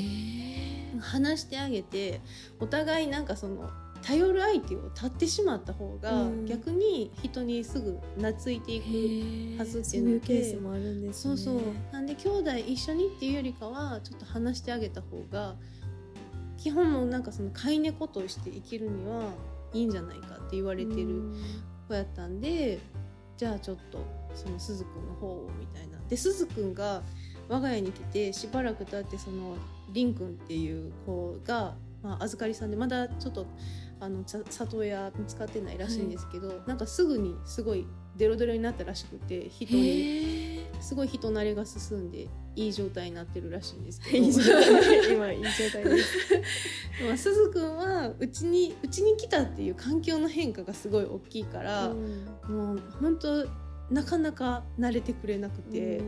[1.00, 2.20] 話してあげて
[2.60, 3.70] お互いなんかその
[4.02, 6.46] 頼る相手を立ってしまった方が、うん。
[6.46, 11.36] 逆に人にすぐ懐いていくはずってそいううのでいうケースもあるんですね。
[11.36, 11.62] そうそう。
[11.92, 15.56] なんで兄弟一緒にっていうよりかはちょっと話してあげた方が
[16.56, 19.30] 基本もなんかその飼い猫として生きるには
[19.72, 21.32] いいんじゃないかって言われてる
[21.88, 22.80] 子やったんで
[23.36, 23.98] じゃあちょっと
[24.34, 25.98] そのすずくんの方をみたいな。
[26.08, 27.02] ですずくんが
[27.48, 29.56] 我が家に来てしばらく経ってその
[29.92, 33.46] りんくんっていう子が、まあ、預かりさんでまだちょっと
[33.98, 44.26] あの里親見つかってないらしいんですけど、なんかすぐにすごいデロデロになったらしくて人にへすごい人慣れが進んでいい状態になってるらしいんですけえど
[45.12, 46.16] 今いい状態です。
[47.06, 51.94] まあすずくんはうちにうちに来たっていう環境の変化がすごい大きいから、
[52.48, 53.46] もう本当
[53.90, 56.02] なかなか慣れてくれなくて。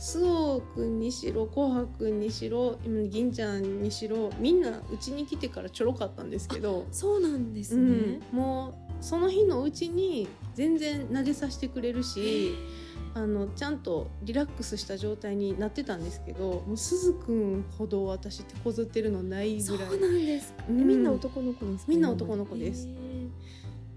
[0.00, 7.82] スオくんにしろ紅白くんにしろ今銀ちゃんにしろみんなうちに来てからちょろかったんですけど、そうなんですうね
[8.16, 12.54] ん、もうその日のうちに全然撫でさせてくれるし
[13.12, 20.00] あのちゃんとリラックスした状態になってたんですけどもうすずくんほど私手こずってるのないそうぐらい。
[20.00, 20.64] なんですか。
[20.66, 20.88] うん。
[20.88, 21.84] みんな男の子ですか？
[21.88, 22.86] みんな男の子です。
[22.86, 22.94] へい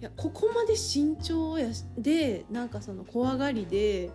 [0.02, 4.12] やここまで慎重やしでなんかその怖がりで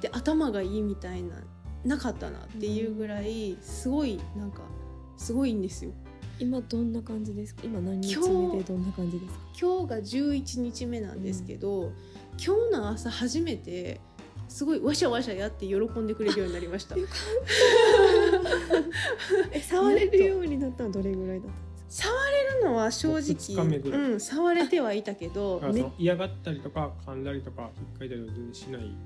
[0.00, 1.36] で頭がいいみたいな
[1.84, 4.62] なかったなっていうぐらいすごいなんか
[5.16, 5.90] すごいんですよ。
[5.90, 5.94] ー
[6.42, 7.62] 今どんな感じですか？
[7.64, 8.22] 今何日目
[8.58, 9.38] でどんな感じですか？
[9.60, 11.92] 今日が11日目なんですけど、
[12.42, 14.00] 今日の朝初めて
[14.48, 16.96] すごいわしゃわしゃやって喜んでくれるようになりました。
[16.96, 17.12] よか
[19.52, 22.08] え触れるようになったのはどれぐらいだったんですか？
[22.08, 23.54] 触れるのは正直、
[24.12, 28.96] うん、触れてはいたけどめだからその嫌がったりとか噛んだりとか引っかいたりは全然しない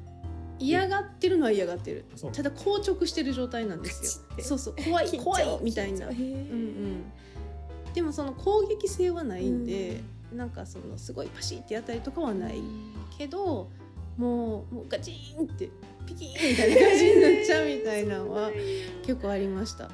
[0.59, 2.05] 嫌がってるのは嫌がってる。
[2.33, 4.43] ただ硬直してる状態なんですよ。
[4.45, 4.75] そうそう。
[4.85, 6.09] 怖い怖いみたいな。
[6.09, 7.05] うんうん、
[7.93, 10.01] でもその攻撃性はないんで、
[10.33, 12.61] なんかそのすごいパシッてやったりとかはない
[13.17, 13.71] けど
[14.17, 15.71] もうもうガチーンって
[16.07, 18.51] ピキーンみたいな感じになっちゃうみたいなのは
[19.05, 19.91] 結構ありました。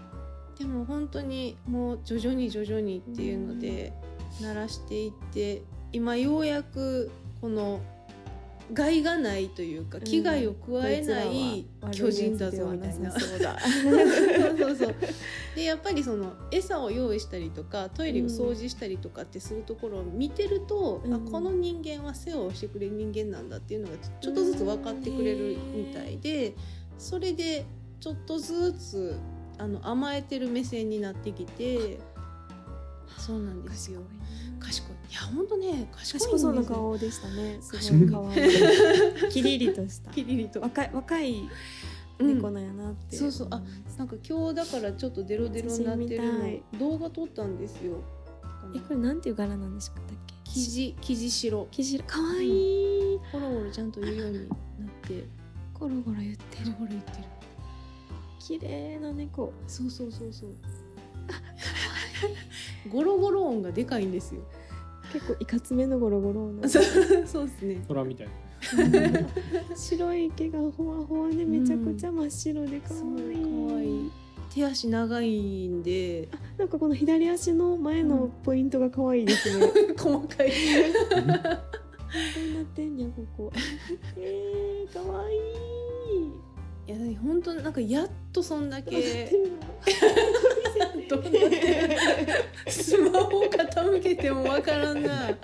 [0.59, 3.95] でも本当にもう徐々に徐々にっていうので
[4.43, 7.81] 鳴らしていって今ようやくこの
[8.73, 13.11] 害がないというか危害を加えない巨人だぞみたいな。
[13.11, 14.95] そうだそうそうそう
[15.55, 21.15] でやっぱりその餌を用意したりとかトイレを掃除したりとかってするところを見てると、うん。
[21.15, 26.55] あこの人間は世話をしてくれる人間なんだっていうのがちょっとずつ分かってくれるみたいで
[26.99, 27.65] それで
[28.01, 29.19] ちょっとずつ
[29.59, 31.99] あの甘えてる目線になってきて
[33.19, 34.01] そうなんですよ。
[34.59, 34.97] 賢い。
[35.11, 35.15] い。
[35.15, 37.59] や本当ね賢そうな顔でしたね。
[37.61, 38.07] す賢い。
[38.07, 39.31] ごい可愛い。
[39.31, 40.11] キリリとした。
[40.11, 40.61] キリリと。
[40.61, 41.49] 若い若い
[42.19, 42.35] うん。
[42.37, 43.49] 猫なんやなって、そうそう。
[43.51, 43.63] あ
[43.99, 46.79] なんか今日だからちょっとデロデロになってるの。
[46.79, 48.03] 動画撮ったんですよ。
[48.75, 50.35] えこれなんていう柄なんでしたっけ？
[50.45, 50.97] 生地。
[51.01, 51.69] 生地白。
[51.71, 53.15] 生地可愛い。
[53.15, 54.57] いゴロゴロちゃんと言うようになっ
[55.03, 55.25] て。
[55.75, 56.73] ゴロゴロ言ってる。
[56.79, 57.25] ゴロ言ってる。
[58.39, 59.53] 綺麗な猫。
[59.67, 60.51] そうそうそうそう
[62.91, 64.43] ゴロゴロ音がでかいんですよ。
[65.13, 66.83] 結構いかつめのゴロゴロのそう
[67.27, 67.85] そうですね。
[67.89, 68.29] 虎みたい
[69.75, 73.69] 白い毛がほわほわでめちゃくちゃ真っ白で可愛い。
[73.69, 74.11] 可愛い
[74.55, 76.29] 手足長いんで。
[76.59, 80.51] なんかこの左足の前のポイントが可愛いですね、 細かい。
[80.51, 81.21] 本
[82.35, 83.53] 当になってんねやここ。
[84.17, 85.41] えー、可愛い。
[86.87, 89.31] いや本当なんかやっとそんだけ
[91.17, 91.57] どどうなって。
[92.67, 95.37] るスマホ傾けてもわからんな。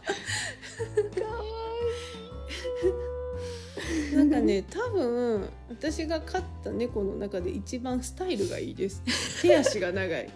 [4.15, 9.03] なんかね多分私が飼った猫の中で一番スタイルがいいです。
[9.43, 10.31] 手足が長い。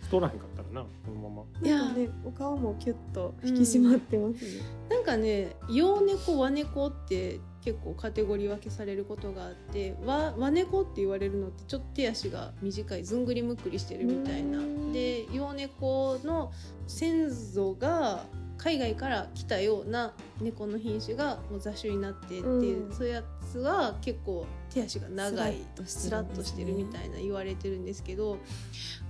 [0.00, 1.44] 太らへんかったらなこのまま。
[1.62, 1.92] いや。
[1.92, 14.58] ねお顔もキュッと引き締まってますね、なんかね洋猫和猫って結構カテゴリー分けされることがあって和和猫って言われるのってちょっと手足が短いずんぐりむっくりしてるみたいな。
[14.58, 14.92] うん。
[14.92, 16.52] で洋猫の
[16.86, 18.24] 先祖が
[18.56, 22.94] 海外から来たような猫の品種がもう雑種になってっていう、うん。
[22.94, 28.38] そういうやつは結構手足が長いススラッとししてるみたいな言われてるんですけど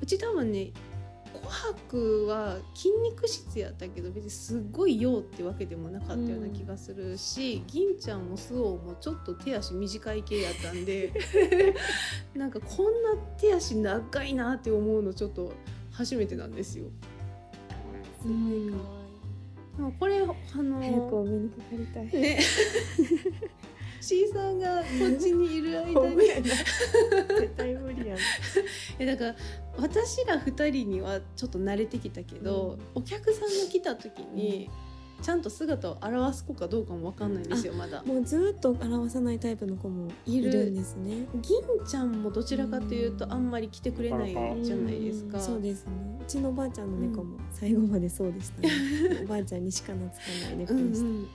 [0.00, 0.70] うち多分ね
[1.34, 1.40] 琥
[1.90, 11.12] 珀は筋肉質やったけど別にすっごい用ってわけでもなかったような気がするし、銀ちゃんもスオもちょっと手足短い系やったんで
[12.34, 15.52] なんかこんな手足長いなって思うのちょっと
[15.92, 16.86] 初めてなんですよ。
[18.22, 18.36] すごい。
[18.38, 18.70] 可愛い
[19.76, 22.20] でもこれあ早くおの目にかかりたい。
[22.20, 22.40] ね。
[24.00, 26.16] C さんがこっちにいる間に。
[26.16, 28.18] 絶対無理やん。
[28.98, 29.36] えだから
[29.80, 34.70] 私ら2人にはちょっと慣れてきたけど、お客さんが来た時に
[35.22, 38.02] ちゃんと姿を現す子かどうかも分かんないんですよまだ。
[38.02, 41.26] もうずっと表さないタイプの子もいいるるんですね。
[41.42, 44.30] 銀ちゃんもどちらかというとうんあんまり来てくれない
[44.62, 45.38] じゃないですか。
[45.38, 45.92] うんそうですね。
[46.20, 48.70] うちのおばあちゃんの猫も最後までそうでしたね、
[49.24, 50.16] おばあちゃんにしか懐か
[50.46, 51.26] ない猫うんうでした、ん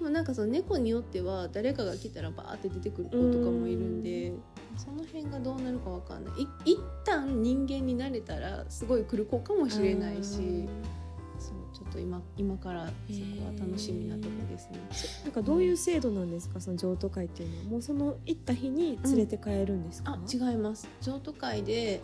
[0.00, 4.32] でもなんかその猫によっては誰かが来たらバーって出てくる子とかもいるんで、
[4.78, 6.40] その辺がどうなるかわかんない。
[6.40, 10.66] い一旦人間になれたらすごい来る子かもしれないし
[11.38, 12.94] そうちょっと今今からそこ
[13.44, 14.78] は楽しみなとこですね。
[15.24, 16.62] なんかどういう制度なんですか？
[16.62, 17.64] その譲渡会っていうのは？
[17.72, 20.88] もうその行った日に連れて帰るんですか、あ違います。
[21.02, 22.00] 譲渡会で、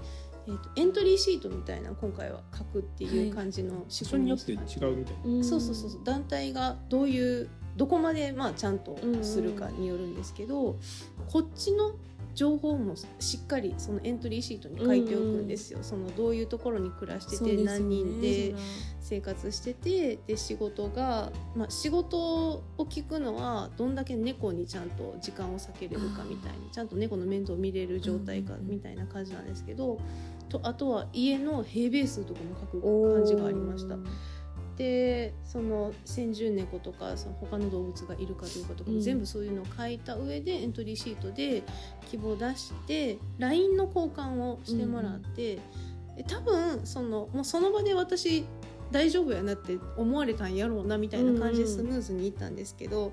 [0.47, 5.43] えー、とエントリーシートみたいなの今回は書くっていう感じの仕人によって違うみたいな。
[5.43, 10.77] そうそうそう団体がどういうどこまでまあちゃんとするかによるんですけど、
[11.31, 11.95] こっちの
[12.35, 17.65] 情報もしっかりそのエントリーシートに書いておくんですよ、そのどういうところに暮らしてて、ね。
[17.65, 18.55] 何人で
[19.01, 29.99] 生活しててで仕事が、まあ、仕事を聞くのはどんだけ猫にちゃんと時間を割けれるかみたいにちゃんと猫の面倒を見れる状態かうんうんうんみたいな感じなんですけど
[30.49, 33.97] とあとは家の平米数とかも書く感じがありました。
[34.77, 39.03] でその先住猫とかその他の動物がいるかどうかとかもうん。
[39.03, 41.63] 全部そういうのを書いた上でエントリーシートで
[42.11, 45.57] 希望を出して LINE の交換をしてもらって、
[46.17, 48.45] で多分そのもうその場で私
[48.91, 53.13] 大丈夫やなって思われたんやろうなみたいな感じでスムーズにいったんですけど、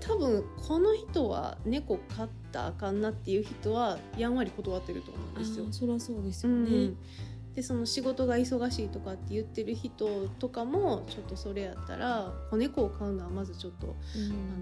[0.00, 5.66] 多分この人は猫飼ったらあかんなっていう人はやんわり断ってると思うんですよ。
[5.68, 5.72] あ。
[5.72, 6.96] そりゃそうですよね、うん
[7.54, 14.18] でその仕事が忙しいとかって言ってる人とかもちょっとそれやったら子猫を飼うのはまずちょっと、あ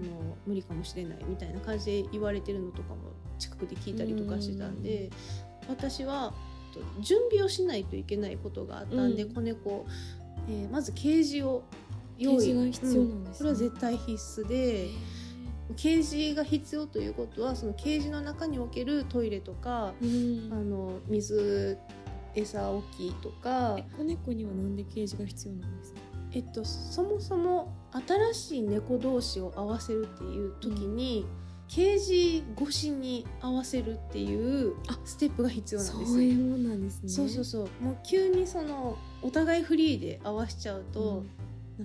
[0.07, 5.09] の無理かもしれないみたいな感じで言われてるのとかも近くで聞いたりとかしてたんで、
[5.67, 6.33] 私は
[6.75, 9.33] えっと準備をしないといけないことがあったんで、うん。
[9.33, 9.85] 子猫、
[10.47, 11.63] えーまずケージを
[12.19, 12.35] 用意。
[12.35, 12.99] が必要なんですね。
[12.99, 13.01] う
[13.31, 13.33] ん。
[13.33, 14.89] それは絶対必須で。
[15.77, 20.49] ケージが必要ということはそのケージの中におけるトイレとかうん。
[20.51, 21.79] あの水
[22.35, 23.75] 餌置きとか。
[23.77, 25.99] え、子猫にはなんでケージが必要なんですか？
[26.31, 27.73] えっと、そもそも
[28.33, 31.25] 新しい猫同士を合わせるっていう時に、
[31.67, 36.15] ケージ越しに合わせるっていうあステップが必要なんですよ。
[36.15, 37.09] そういうもんなんですね。
[37.09, 37.83] そうそうそう。
[37.83, 41.23] もう急にそのお互いフリーで合わしちゃうと、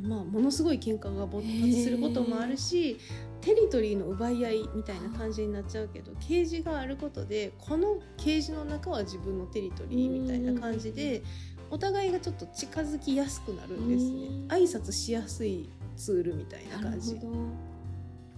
[0.02, 2.98] まあ、ものすごい喧嘩が勃発することもあるし
[3.40, 11.22] テリトリーの奪い合いみたいな感じになっちゃうけどケージがあることでこのケージの中は自分のテリトリーみたいな感じで
[11.70, 14.26] お互いがちょっと近づきやすくなるんですね。
[14.26, 14.48] うん。
[14.48, 17.18] 挨拶しやすいツールみたいな感じ。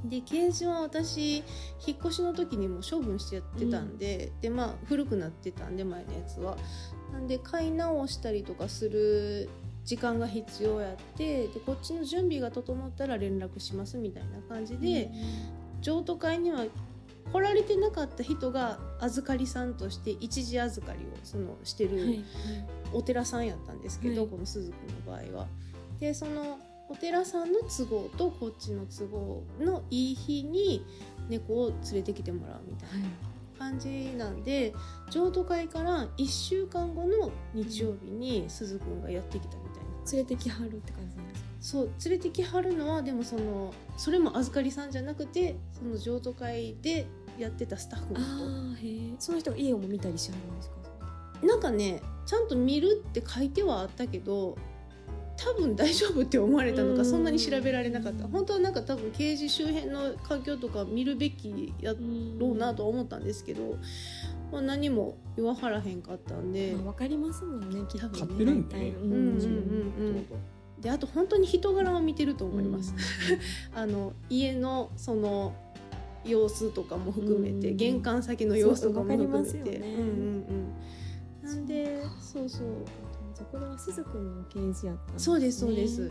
[0.03, 1.37] でケージは私
[1.87, 6.57] 引っ越しの時にも処分してやってたんで、でまあ古くなってたんで前のやつは。
[7.13, 9.49] なんで買い直したりとかする
[9.91, 15.11] 時間が必要やってでこっちの準備が整ったら連絡しますみたいな感じで、
[15.81, 16.65] 譲渡会には
[17.33, 22.21] 来られてなかった人が預かりさんとして一時預かりをそのしてる、
[22.93, 24.31] お寺さんやったんですけど、はい。
[24.31, 24.77] この鈴子
[25.11, 25.49] の場合は。
[25.99, 30.87] でそのお寺さんの都合とこっちの都合のいい日に
[31.29, 33.09] 猫を連れてきてもらうみたいな
[33.59, 34.73] 感じなんで
[35.11, 39.70] 譲渡会から1週間後の日曜日に鈴くんがやってきたみ
[40.13, 41.49] 連れてきはるって感じなんですか？
[41.61, 47.07] そう連れてきはるのはでもそのそれも預かりさんじゃなくてその譲渡会で
[47.39, 48.21] やってたスタッフの
[48.77, 49.17] 人。
[49.19, 51.47] その人が家をも見たりしはるんですか？
[51.47, 54.57] なんかねちゃんと見るって書いてはあったけど
[55.37, 56.97] 多分大丈夫って思われたのうん。
[56.99, 58.29] かそんなに調べられなかった。
[58.29, 61.95] 本当はなんか多分刑事周辺の環境とか見るべきや
[62.39, 63.79] ろうなとは思ったんですけど、
[64.53, 66.77] まあ、何も言わはらへんかったんで。
[66.85, 69.19] まかりますもんねきっとね多分飼ってるんでね大体うんうん。
[69.19, 69.23] う
[70.21, 70.27] ん。
[70.81, 72.95] であと本当に人柄を見てると思います、
[73.75, 75.53] あの家のその
[76.25, 79.95] 様子とかも含めて、うん玄関先の様子とかも含めそうわかりますて、よね。
[79.95, 80.45] うんうん
[81.45, 81.47] うん。
[81.47, 82.67] なんでそうそう
[83.35, 86.11] じゃあこれは鈴くんのケージやったね、そうですそうです。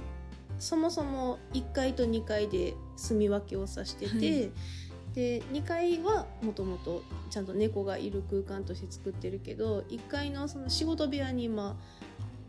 [0.60, 4.52] そもそも1階と2階で住み分けをさしてて、はい
[5.13, 11.78] で2階はもともとちゃんと猫がいる空間として作ってるけど1階のその仕事部屋に今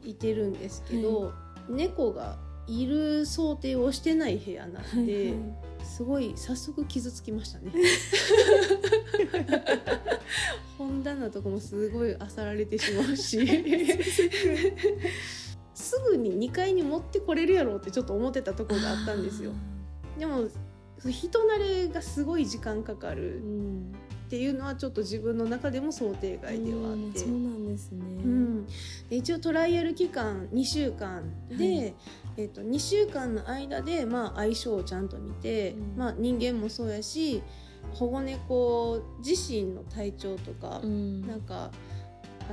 [0.05, 1.33] いてるんですけど、
[1.69, 5.37] 猫がいる想定をしてない部屋なんで、はいはい。
[5.85, 7.73] すごい早速傷つきましたね。
[10.79, 13.47] 本棚とかもすごい漁られてしまうし。
[15.75, 19.53] すぐに2階に持ってこれるやろうってちょっと思ってたところがあったんですよ。
[20.19, 20.47] でも
[21.09, 23.39] 人慣れがすごい時間かかる。
[23.39, 23.93] うん
[24.27, 27.03] っていうのはちょっと自分の中でも想定外ではあって。
[27.03, 27.13] うん。
[27.15, 31.95] そうなんですね、うん、で一応トライアル期間2週間で、はい。
[32.37, 35.99] えっと2週間の間で、まあ、相性をちゃんと見て、うん。
[35.99, 37.43] まあ、人間もそうやし
[37.95, 41.27] 保護猫自身の体調とか、うん。
[41.27, 41.73] なんか、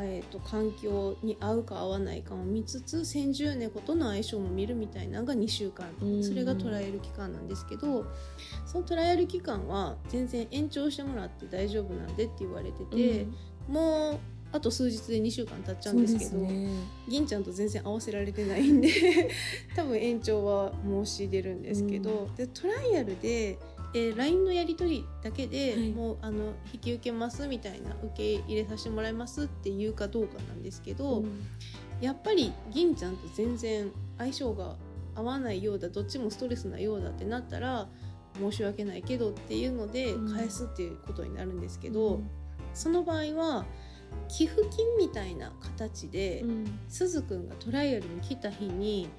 [0.04, 6.24] えっと環境に合うか合わないかを見つつ先住猫との相性も見るみたいなのが2週間、うん。
[6.24, 8.06] それがトライアル期間なんですけど
[8.66, 13.22] そのトライアル期間は全然延長してもらって大丈夫なんでって言われてて。
[13.22, 13.74] うん。
[13.74, 14.20] もう
[14.52, 16.70] あと数日で2週間経っちゃうんですけどね。
[17.10, 18.90] 銀ちゃんと全然合わせられてないんで
[19.76, 23.60] 多分延長は申し出るんですけど、でトライアルで、
[23.98, 25.92] えー LINE のやり取りだけで、はい。
[25.92, 31.42] もうあの引き受けますみたいな受け入れさせてもらいますっていうかどうかなんですけど、うん。
[32.02, 34.76] やっぱり銀ちゃんと全然相性が
[35.16, 37.90] 合わないようだどっちもストレスなようだってなったら
[38.40, 40.34] 申し訳ないけどっていうのでうん。
[40.34, 42.16] 返すっていうことになるんですけど。
[42.16, 42.30] うん。
[42.74, 43.66] その場合は
[44.28, 46.80] 寄付金みたいな形で、うん。
[46.88, 49.10] すずくんがトライアルに来た日に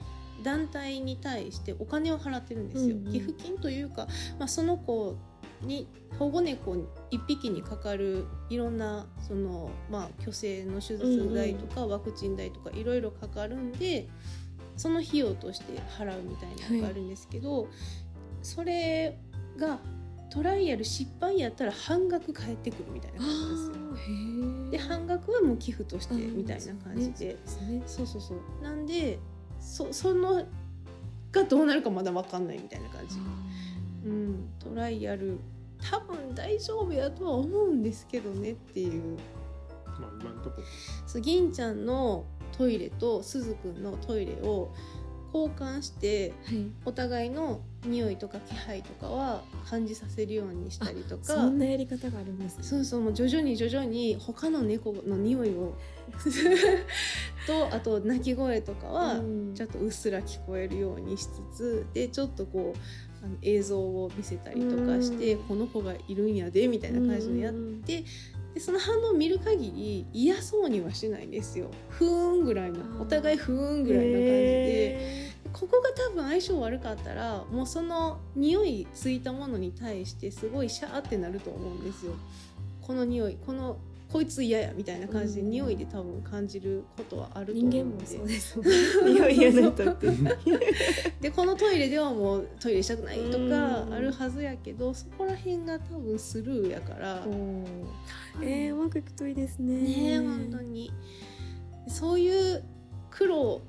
[0.43, 3.13] 団体に対してお金を払ってるんですよ、うんうん。
[3.13, 4.07] 寄付金というか、
[4.39, 5.17] まあ、その子
[5.63, 14.09] に保護猫1匹にかかるいろんなその、まあ、去勢の手術代とかワクチン代とかいろいろかかるんで
[14.77, 17.69] その費用として払うみたいなのがあるんですけど、
[18.43, 19.19] それ
[19.57, 19.81] が
[20.31, 24.71] トライアル失敗やったら半額返ってくるみたいな感じですよ。
[24.71, 27.83] で半額はもう寄付としてうんみたいな感じで、そうですね。
[27.87, 28.63] そうそうそう。
[28.63, 29.19] なんで
[29.61, 30.45] そその
[31.33, 33.17] がどうなるかまだ分かんないみたいな感じ、
[34.07, 35.39] うん、トライアル。
[35.81, 39.17] 多分大丈夫やとは思うんですけどねっていう。
[40.01, 40.57] まあ今のとこ。
[41.07, 44.73] そう銀ちゃんのトイレとすずくんのトイレを
[45.33, 46.67] 交換してはい。
[46.85, 51.25] お互いの匂いとか気配とかは感じさせるようにしたりとか。
[51.25, 52.65] そんなやり方があるんですね。
[52.65, 55.75] そうそうもう徐々に徐々に他の猫の匂いを
[57.47, 59.55] とあと鳴き声とかはうん。
[59.55, 65.43] ちょっとうっすら聞こえるようにしつつでちょっとこうあの映像を見せたりとかしてうん。
[65.45, 68.05] この子がいるんやでみたいな感じでやっうんて
[68.55, 75.25] でその反応を見る限り嫌そうにはしないんですよふーんぐらいのお互いふーんぐらいな感じで。
[75.25, 82.13] へここが多分相性悪かったらもうその匂いついたものに対してすごいシャーってなると思うんですよ。
[82.83, 83.79] この匂いこの
[84.11, 88.59] こいつ嫌やみたいな感じでうん匂いで多分感じることはあーると思う人間もそうです。
[89.05, 90.09] 匂い嫌な人って
[91.21, 93.49] でこのトイレではもうトイレしたくないとかう
[93.91, 97.23] んあるはずやけどそこら辺が多分スルーやから。
[98.41, 99.83] えー、うまくいくといいですね。
[99.83, 100.93] ねえ本当に。
[101.89, 102.65] そういう
[103.11, 103.61] 苦労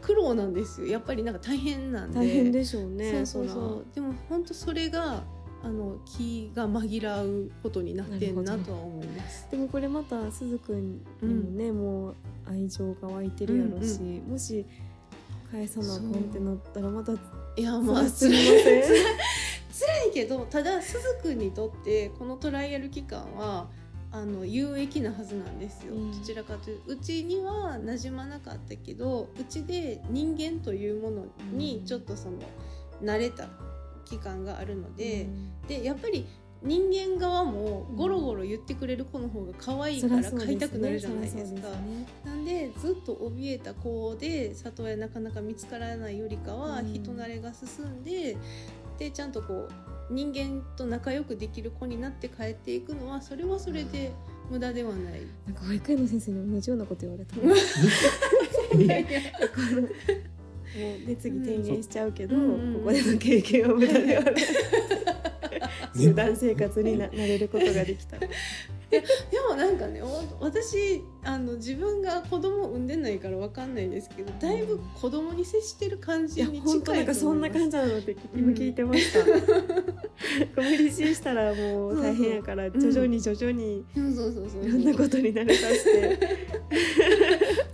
[0.00, 0.86] 苦労なんですよ。
[0.86, 2.18] やっぱりなんか大変なんで。
[2.20, 3.60] 大変でしょうねそうそうそ
[3.90, 3.94] う。
[3.94, 5.24] でも本当それが
[5.62, 9.48] あの気が紛らうことになってんなとは思います。
[9.50, 12.14] でもこれまたすずくんにもね、もう
[12.48, 14.64] 愛情が湧いてるやろし、うんもし
[15.50, 17.16] 返さなあかんってなったらまたい
[17.62, 18.82] やまあすみません？
[18.82, 19.00] 辛
[20.10, 20.12] い。
[20.14, 23.68] けどただすずくんにとってこのトライアル期間は
[24.10, 26.12] あの有益なはずなんですよ、うん。
[26.12, 31.84] どちらかというとうちには馴染まなかったけどうちで人間というものにうん。
[31.84, 32.38] ちょっとその
[33.02, 33.48] 慣れた
[34.08, 35.66] 期間があるので、うん。
[35.68, 36.26] でやっぱり
[36.60, 41.68] 人間側もゴロゴロ言ってくれる子の方が可愛いから飼いたくなるじゃないですか。
[42.24, 46.92] なんでずっと怯えた子で里親なかなか見つからないよりかはうん。
[46.92, 48.36] 人慣れが進んで、
[48.98, 54.10] でちゃんとこう人間と仲良くできる子になって帰っていくのはそれはそれで
[54.50, 55.20] 無駄ではない。
[55.46, 57.36] なんか保育園の先生に同じようなこと言われた。
[58.76, 59.20] いやいや
[60.78, 62.42] もう熱議提言しちゃうけど、こ
[62.84, 64.34] こでの経験は無駄ではない。
[65.98, 68.16] 集団生活にななれることができた
[68.90, 69.02] で
[69.48, 77.60] もなんかねお私あの自分が子供を産んでないからわかんないですけどだいぶ子供に接してる感じに本当なんか近いと思います。
[77.60, 79.24] そんな感じなのって今聞いてました、
[80.62, 86.18] 無理強いしたらもう大変やからそうそう徐々に徐々にそうそうそうそういろんなことに慣れさせて、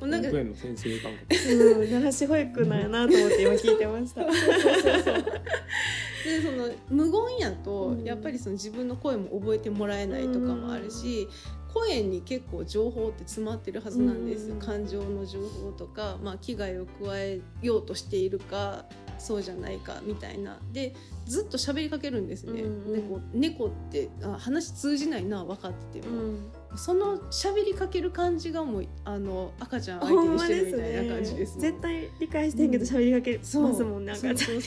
[0.00, 4.22] もうなんか保育園の先生感覚うん、奈良市保育なんやなと思って今聞いてました
[6.24, 8.04] でその無言やと、うん。
[8.04, 11.28] やっぱりその自分の声も覚えてもらえないとかもあるし、
[11.72, 14.60] 声に結構情報って詰まってるはずなんですよ、うん。
[14.60, 18.84] 感情の情報とか、まあ、危害を加えようとしているか
[19.18, 20.58] そうじゃないかみたいな。
[20.72, 20.94] で
[21.26, 34.58] ずっと喋りかける相手ね、うん猫猫ってあ話通じないのは分かってても、うんその喋りかける感じがもうあの赤ちゃん相手にしてるみたいな感じですもん絶対理解してんけど喋りかけますもんね、そう赤ちゃん。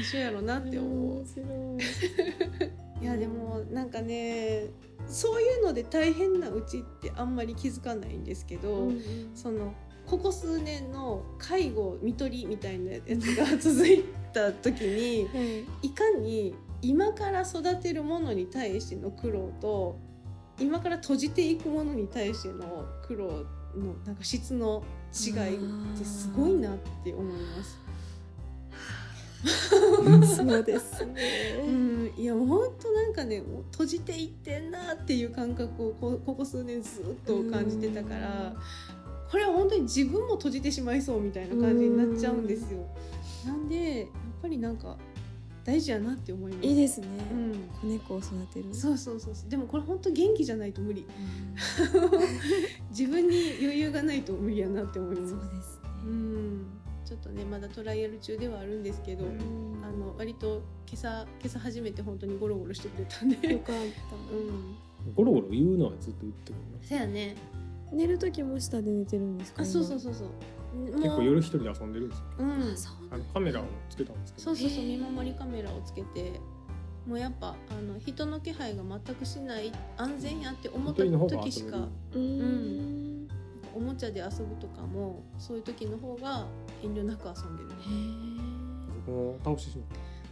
[0.00, 1.26] 一緒やろなって思う面。
[1.26, 3.02] 白い。
[3.02, 4.66] いやでもなんかね
[5.06, 9.30] そういうので大変なうちってあんまり気づかないんですけど、うんうん。
[9.34, 9.72] その
[10.06, 15.40] ここ数年の介護看取りみたいなやつが 続いた時には
[15.82, 15.88] い。
[15.88, 19.98] いかに今から育てるものに対しての苦労と
[20.60, 23.44] 今から閉じていくものに対しての苦労
[23.76, 27.78] のなんか質の違いってすごいなって思います。
[30.36, 31.62] そうですうね。
[31.62, 38.56] ん、いや本当なんかね閉じていってんなっていう感覚をこここ数年ずっと感じてたから
[39.30, 42.84] これは本当に自分も閉じてしまいそうみたいな感じになっちゃうんですよ。
[43.46, 44.08] なんでやっ
[44.42, 44.98] ぱりなんか
[45.68, 46.66] 大事やなって思います。
[46.66, 47.06] いいですね。
[47.30, 48.74] うん子猫を育てる。
[48.74, 51.04] そうそうそうそうでもこれ本当元気じゃないと無理
[52.90, 55.90] 自分に余裕がないと無理やなって思いますそうですね。
[56.06, 56.66] うん
[57.04, 59.30] ちょっとねまだトライアル中ではあるんですけど、うん
[59.82, 63.76] あの割と今朝今朝初めて本当にゴロゴロしてくれたんでよかっ
[64.32, 67.34] うんゴロゴロ言うのはずっと言ってるそやね
[67.90, 67.96] た。
[67.96, 69.62] 寝る時も下で寝てるんですか？
[69.62, 70.32] あそうそうそうそうな
[70.96, 72.72] 結構夜一人で遊んでるんですようん今。
[72.72, 76.40] あそうあのカメラをつけたんですけどそうそうそう見守りカメラをつけて
[77.06, 83.28] もうやっぱあの人の気配が全くしない安全やって思った時しかうーん。
[83.74, 86.46] おもちゃで遊ぶとかもそういう時の方が
[86.82, 87.74] 遠慮なく遊んでるへ
[89.06, 89.88] 僕も倒してしまっ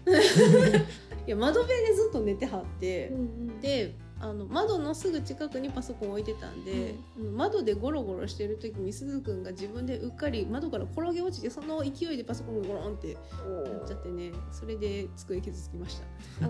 [1.27, 3.09] いや窓辺でずっと寝てはってえ。
[3.13, 3.23] うんう
[3.53, 3.61] ん。
[3.61, 6.95] であの窓のすぐ近くにパソコン置いてたんで、
[7.35, 16.01] 窓でゴロゴロしてる時にすずくんが自分でうっかり窓から転げ落ちてその勢いでパソコンがゴロンってやっちゃってねそれで机傷つきまし
[16.41, 16.47] た。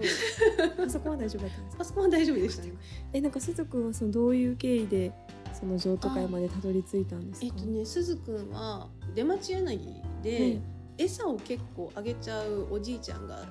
[0.85, 1.79] あそこは大丈夫だったんですか？
[1.79, 2.73] パソコンは大丈夫でしたね
[3.13, 5.13] えなんかすずくんはそのどういう経緯で
[5.53, 7.47] その譲渡会までたどり着いたんですか？
[7.47, 10.61] えっとねすずくんは出町柳で、はい
[10.99, 13.45] 餌を結構あげちゃうおじいちゃんが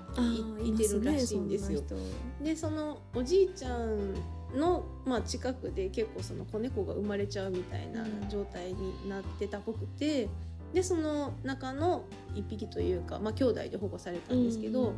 [0.64, 1.82] いいてるらしいんですよ。
[1.82, 2.00] ますね
[2.41, 4.14] でそのおじいちゃん
[4.56, 8.30] の、まあ、近くで結構その子猫が生まれちゃうみたいなうん。
[8.30, 10.30] 状態になってたっぽくて
[10.74, 14.93] でその中の一匹というか、まあ、兄弟で保護されたんですけど、うん。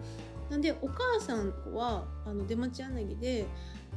[0.50, 3.46] なんでお母さんはあの出町柳で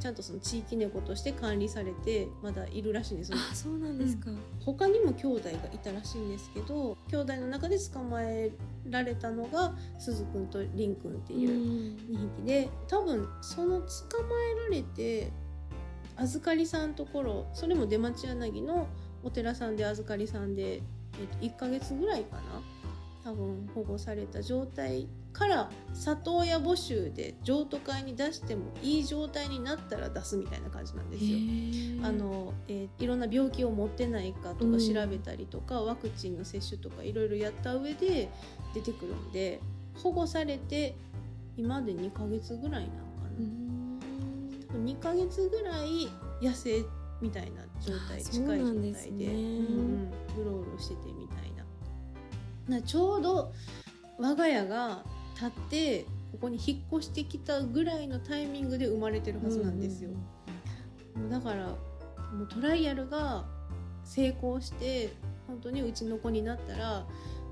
[0.01, 3.39] ちゃんとその地域猫として管理されてまだいるらしいんですよ。
[3.39, 4.31] あそうなんですか。
[4.65, 8.51] 他にも兄弟がいたらしいんですけど兄弟の中で捕まえ
[8.89, 11.97] られたのがすずくんとりんくんっていううん。
[12.17, 14.29] 2匹で多分その捕ま
[14.69, 15.31] えられて
[16.17, 18.89] 預かりさんところそれも出町柳の
[19.23, 20.83] お寺さんで預かりさんで、えっ
[21.27, 22.43] と1ヶ月ぐらいかな
[23.23, 31.39] 多分保護された状態から里親募集で譲渡会に出してもいい状態になったら出すみたいな感じなんですよ。
[32.07, 38.31] あのえーいろんな病気を持ってないかとかうん調べたりとか、ワクチンの接種とかいろいろやった上で
[38.75, 39.61] 出てくるんで
[40.03, 40.97] 保護されて
[41.57, 43.01] 今で2ヶ月ぐらいなのか
[43.39, 44.01] うな、ん。
[44.69, 46.09] 多分2ヶ月ぐらい
[46.43, 46.85] 野生
[47.21, 50.11] みたいな状態あ近い状態でうんうん
[50.41, 51.53] うろうろしててみたい
[52.69, 52.77] な。
[52.77, 53.53] なちょうど
[54.19, 55.05] 我が家が
[55.41, 60.11] 建ってここに引っ越してきたぐらいのタイミングで生まれてるはずなんですよ。
[61.15, 63.45] もうだからもうトライアルが
[64.05, 65.13] 成功して
[65.47, 67.07] 本当にうちの子になったら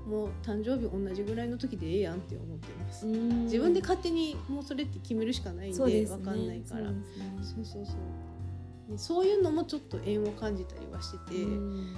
[0.07, 3.07] もう誕生日同じぐらいの時でええやんって思ってます。
[3.07, 3.43] うん。
[3.45, 6.17] 自分で勝手にもうそれって決めるしかないんでですね。
[6.17, 6.85] わかんないから。
[6.85, 7.03] そうね。
[7.41, 8.91] そうそうそう。
[8.91, 11.95] でそういうのもちょっと縁を感じたりはしてて、うん。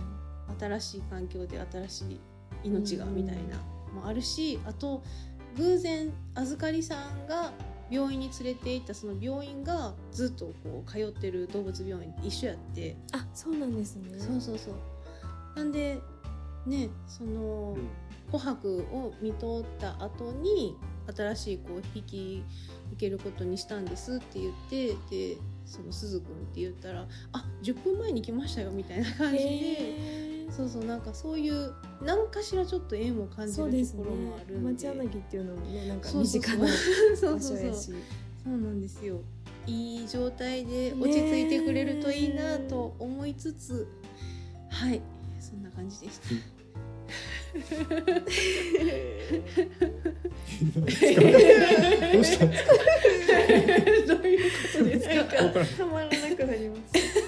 [0.59, 2.19] 新しい環境で新しい
[2.63, 3.57] 命がうんみたいな。
[3.91, 5.03] もあるしあと
[5.57, 7.51] 偶然預かりさんが
[7.89, 12.95] 病院に連れて行ったその病院がずっとこう通ってる動物病院一緒やって。
[13.11, 14.17] あそうなんですね。
[14.17, 14.75] そうそうそう。
[15.55, 15.99] なんで
[16.65, 17.75] ねその
[18.31, 20.77] 琥珀を見とった後に
[21.13, 22.43] 新しい子を引き
[22.93, 30.30] 受けることにしたんですって言ってでその鈴くんって言ったら「あ10分前に来ましたよ」みたいな感じで。
[30.55, 31.73] そうそうなんかそういう
[32.03, 34.03] 何かしらちょっと縁を感じるそうですね。
[34.03, 34.71] ところもあるんで。
[34.85, 36.57] 町柳っていうのもねなんかそうそうそう。
[36.59, 36.67] 身近な
[37.17, 37.93] そう場所やし。
[38.43, 39.21] そうなんですよ。
[39.67, 43.87] いい状態で落ち着いてくれるといいなと思いつつ。
[44.69, 45.01] はい。
[45.39, 46.27] そんな感じでした。
[50.81, 52.73] どうしたんですか？
[54.07, 55.75] どういうことですか？
[55.77, 57.20] たまらなくなります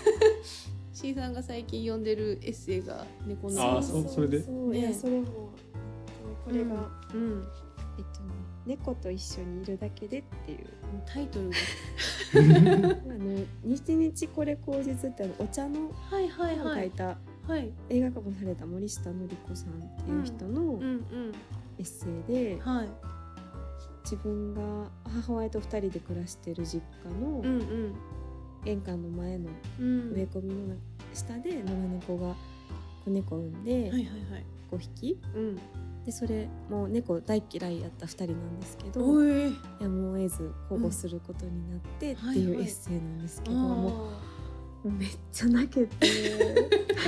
[1.03, 3.61] C さんが最近読んでるエッセイが猫の。
[3.61, 4.41] あーそそれで？
[4.41, 4.87] そういね。
[4.87, 5.25] やそれも
[6.45, 7.45] これが、うん
[7.97, 8.33] えっとね
[8.65, 10.59] 猫と一緒にいるだけでっていう。
[11.05, 11.55] タイトルが。
[12.35, 16.81] あの日日これ口実ってお茶のはいはいはい。
[16.83, 17.17] 書いた
[17.49, 17.73] はい。
[17.89, 21.03] 映画化もされた森下典子さんっていう人のうんうん
[21.79, 22.87] エッセイで、はい。
[24.05, 27.93] 自分が母親と二人で暮らしてる実家のうんうん。
[28.63, 29.49] 玄関の前の
[29.81, 30.13] うん。
[30.13, 30.75] 植え込みの
[31.15, 32.35] 下で野良猫が
[33.05, 34.05] 子猫を産んではいはいは
[34.37, 34.45] い。
[34.71, 35.59] 5匹うん。
[36.05, 38.99] でそれもう猫大嫌いやった2人なんですけど
[39.81, 44.09] やむを得ず保護することになってってはいうエッセイなんですけど、あも
[44.83, 46.07] めっちゃ泣けて。
[46.07, 46.09] い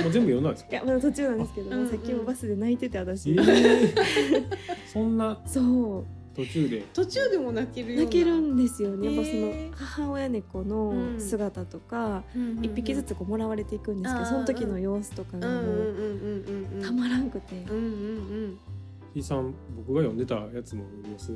[0.02, 0.76] もう全部読んだんですか？
[0.76, 3.94] やまだ途中なんですけど、あうんうんさっきもバスで泣いてて私、えー。
[4.90, 5.60] そんなそ
[5.98, 6.04] う
[6.36, 6.76] 途中で。
[6.80, 8.02] ー途中でも泣けるような。
[8.04, 12.22] 泣けるんですよね、やっぱその母親猫の姿とか、
[12.62, 15.62] 一匹ずつこうもらわれていくんですけど、その時の様子とかうんがも
[16.80, 17.86] うたまらんくて、うんうんう
[18.48, 18.58] ん。
[19.14, 21.32] ひいさん僕が読んでたやつも読みます？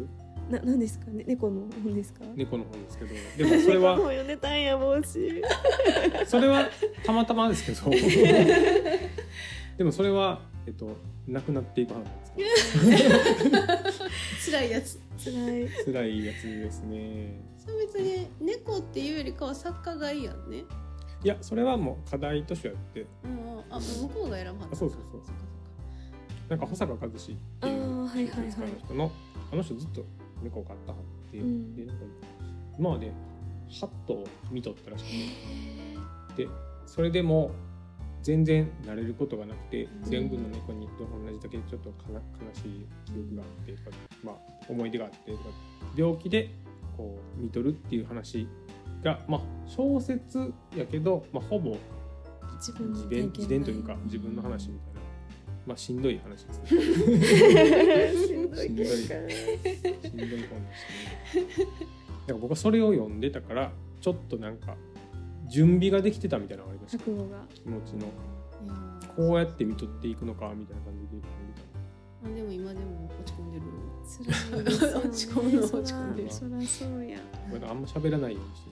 [0.51, 1.07] ななんですか？
[1.11, 2.25] ね猫の本ですか？
[2.37, 3.11] 猫の本ですけど。
[3.39, 5.03] でもそれは 猫の本読んでたんや帽子。
[6.27, 6.69] それは
[7.05, 7.91] たまたまですけど。
[9.79, 10.91] でもそれはえっと
[11.27, 14.00] なくなっていく話なんです
[14.45, 15.01] 辛いやつ。
[15.23, 15.69] 辛い。
[15.69, 17.41] か辛いやつですね。
[17.59, 20.65] それ別に猫っていうよりかは作家がいいやんね。
[21.23, 23.07] いやそれはもう課題図書やって。
[23.25, 23.41] うん
[23.71, 25.19] あ向こうが選ばはったあそうそうそう。
[25.19, 25.43] そっかそっか
[26.49, 29.13] なんか保坂和志ってあいう小説家の人の
[29.53, 30.05] あの人ずっと
[30.43, 31.77] 猫を飼ったはって、うん。
[31.77, 32.03] でなんか
[32.79, 33.13] 今まで
[33.71, 36.49] 8頭見とったらしくてで
[36.87, 37.53] それでも
[38.23, 44.37] 全然慣れることがなくてうん全部の猫に同じだけちょっとかな悲しい記憶があってとか、まあ、
[44.69, 45.45] 思い出があってとか
[45.97, 46.51] 病気で
[46.97, 48.47] こう見とるっていう話
[49.03, 51.77] が、まあ、小説やけど、まあ、ほぼ
[52.57, 55.01] 自分の自伝自伝というか自分の話みたいな、
[55.67, 56.69] まあ、しんどい話ですね。
[58.27, 59.33] しんどい本でしたね。
[59.87, 59.91] だ
[62.27, 64.77] から僕はそれを読んでたからちょっとなんか
[65.51, 66.99] 準備ができてたみたいなのがありました。
[66.99, 67.39] 覚悟が。
[67.53, 68.07] 気持ちの。
[69.17, 71.23] こうやって見とっていくのかみたいな感じで。
[72.23, 73.65] あでも今でも落ち込んでる。
[74.11, 76.31] 辛いですよね落ち込む落ち込んでる。
[76.31, 77.19] そらそうや、
[77.69, 78.71] あんま喋らないようにして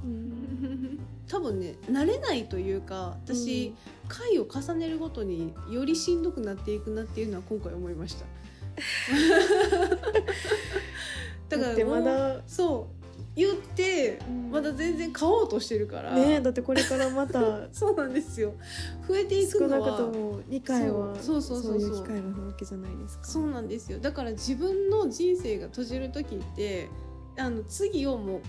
[0.02, 0.98] うん、
[1.28, 3.74] 多分ね慣れないというか私、
[4.08, 8.24] 回を重ねるごとによりしんどくなっていくなっていうのは今回思いました。
[11.50, 12.99] だからまだそう
[13.36, 14.50] 言ってうん。
[14.50, 18.54] まだ全然買おうとしてるから、ねえだってこれからまた そうなんですよ。
[19.08, 23.24] 増えていく少なのはくとも2回はそうそうそうそういう機会があるわけじゃないですか。
[23.24, 23.98] そうなんですよ。
[23.98, 26.88] だから自分の人生が閉じる時って
[27.38, 28.40] あの次をもう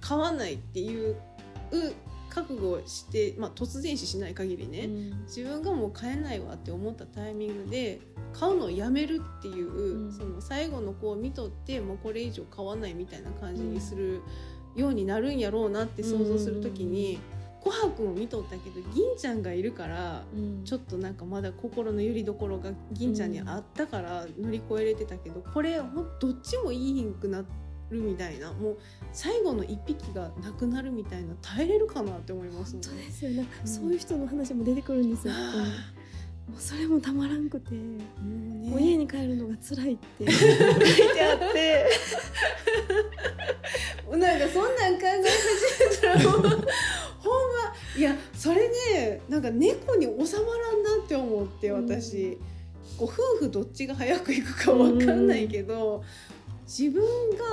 [0.00, 1.16] 買わないっていう
[2.28, 5.22] 覚悟をして、まあ、突然死しない限りね、うん。
[5.24, 8.00] 自分がもう買えないわって思ったタイミングで
[8.32, 10.12] 買うのをやめるっていう、うん。
[10.12, 14.22] その最後の子を見とってもうこれ以上買わないみたいな感じにする
[14.76, 17.18] ようになるんやろうなって想像する時に
[17.64, 20.64] 「琥珀」も見とったけど銀ちゃんがいるからうん。
[20.64, 27.44] ちょっとなんかまだ心の拠り所が銀ちゃんにあったから乗り越えれてたけど、これほんどっちもいいひんくな
[27.90, 28.78] るみたいなもう
[29.12, 33.68] 最後の一匹がなくなるみたいな耐えれるかなって思いますもん本当ですよね、うん。
[33.68, 40.30] そういう人の話も出てくるんですよ、もうそれもたまらんくて、もう家に帰るのが辛いって。
[40.30, 40.38] 書い
[41.14, 41.86] てあって。
[44.10, 46.58] なんかそんなん考え始めたらもうほんま
[47.96, 52.38] いやそれねなんか猫に収まらんなって思って私、
[52.96, 56.02] こう夫婦どっちが早く行くかわかんないけど、
[56.68, 57.02] 自分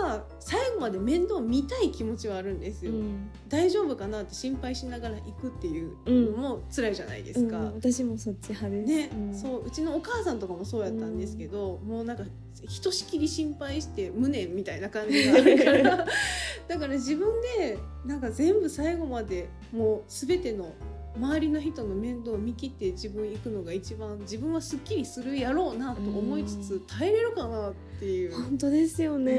[0.03, 3.29] が最後まで面倒見たい気持ちはあるんですよ、うん。
[3.47, 7.57] 大丈夫かなって心配しながら行くっていうのも辛いじゃないですか。
[7.57, 7.75] うん。
[7.75, 8.87] 私もそっち派です。
[8.87, 9.33] ね、うん。
[9.33, 12.25] そううちのお母さんとかもそうやったんですけど、もうなんか
[12.67, 16.05] ひとしきり心配して無念みたいな感じがあるから。
[16.67, 20.73] だから自分でなんか全部最後までもう全ての
[21.17, 28.35] 周りの人の面倒を見切って自分行くのが一番自分はすっきりするやろうなと思いつつ耐えれるかなっていう。
[28.35, 29.35] 本当ですよね、う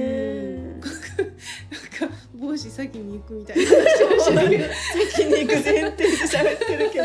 [0.79, 0.81] ん
[1.19, 7.05] なんか帽子先に行くみたいな先に行く前提で喋ってるけど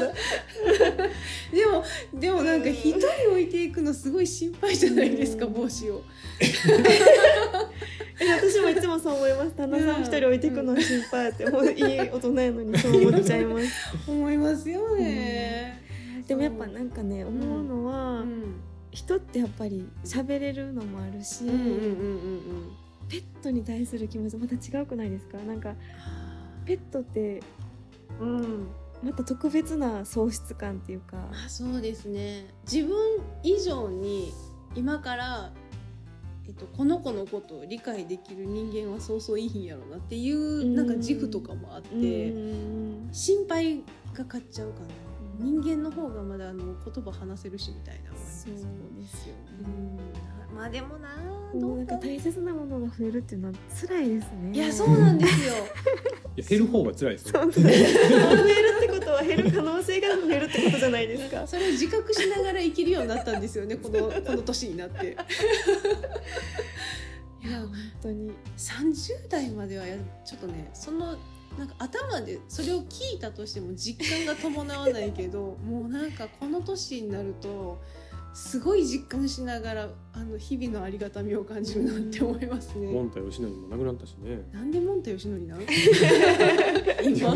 [1.52, 6.02] でもでもなんか一人置いていくのすごい心配じゃないですかうん帽子を。
[8.22, 13.68] え私もいつもそう思います旦那さん一人置いていくのは心配ってもういい大人やのにそう思っちゃいます
[14.08, 15.82] 思いますよね。
[16.28, 18.62] でもやっぱなんかね思うのは、うん
[18.94, 22.72] 人ってやっぱり喋れるのもあるし、うんうんうんうんうん。
[23.08, 25.38] ペットに対する気持ちまた違うくないですか？
[25.38, 25.76] なんか
[26.66, 27.42] ペットって
[28.20, 28.68] うん。
[29.02, 32.48] また特別な喪失感っていうかあそうですね。
[32.70, 32.98] 自分
[33.44, 34.34] 以上に
[34.76, 35.54] 今から。
[36.48, 41.96] えっと、この子のことを理解できる人間はそうそういいんやろうなっていうなんか自負とかもあって、
[42.32, 43.10] うん。
[43.12, 43.78] 心配
[44.14, 44.88] が勝っちゃうかな。
[45.40, 49.42] 人間の方がまだあの言葉話せるしみたいなそうですよね。
[49.66, 51.10] うんまあでもな
[51.54, 51.84] もうな。
[51.84, 53.54] んか大切なものが増えるっていうのは
[53.88, 54.52] 辛いですね。
[54.54, 55.54] いやそうなんですよ。
[56.38, 57.42] いや減る方が辛いですよ。
[57.42, 61.46] そう増え るってことは減る可能性が増えるってことじゃないですか。
[61.48, 65.18] それを自覚しながら生きるようになったんですよねこのこの年になって。
[67.44, 67.70] いや本
[68.02, 68.32] 当に。
[68.58, 71.18] 30代まではやちょっとねその
[71.58, 77.82] なんか頭でそれを聞いたとしても実感が伴わないけどもうなんかこの年になると
[78.34, 82.88] すごい実感しながらあの日々のありがたみを感じるなって思いますね。
[82.92, 84.42] モンタヨシノリもなくなったしね。
[84.54, 85.62] なんでモンタヨシノリなの？
[87.04, 87.36] 今。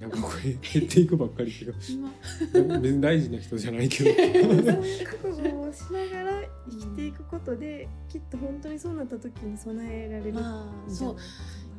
[0.00, 1.78] なんかこれ減っていくばっかりっていうか。
[1.88, 2.78] 今。
[2.80, 4.10] 別に大事な人じゃないけど。
[4.12, 4.24] そう
[4.86, 10.32] いう覚悟をしながら生きていくことできっと本当にそうなった時に備えられる。
[10.34, 11.16] まあそう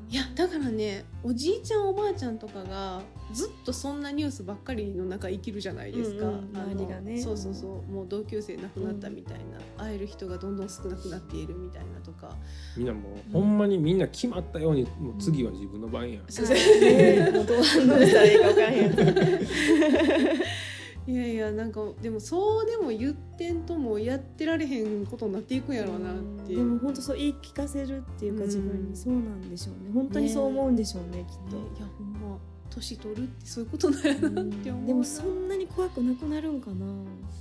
[0.10, 3.02] いやだからねおじいちゃんおばあちゃんとかが
[3.34, 7.20] ずっとそんなニュースばっかりの中生きるじゃないですか、うんうん周りがね。
[7.20, 7.92] そうそうそう。
[7.92, 12.36] もう同級生亡くなったみたいな、会える人がどんどん少なくなっているみたいなとか。
[12.78, 16.22] みんなもうほんまにみんな決まったようにもう次は自分の番や。
[16.28, 17.32] そうなね。
[17.34, 18.94] もうどう反応したらいいか分からへん
[21.06, 26.54] いやいやなんかでもそうでも言ってんともやってられへんことになっていくんやろうなって。
[26.54, 26.60] いう。
[26.60, 28.96] でも本当そう言い聞かせるっていうかうん自分に。
[28.96, 29.92] そうなんでしょうね。
[29.94, 31.58] 本当にそう思うんでしょうねきっと。
[31.58, 32.38] ね、いやほんま
[32.70, 34.88] 年取るってそういうことなんやなって思うな。
[34.88, 36.86] でもそんなに怖くなくなるんかな。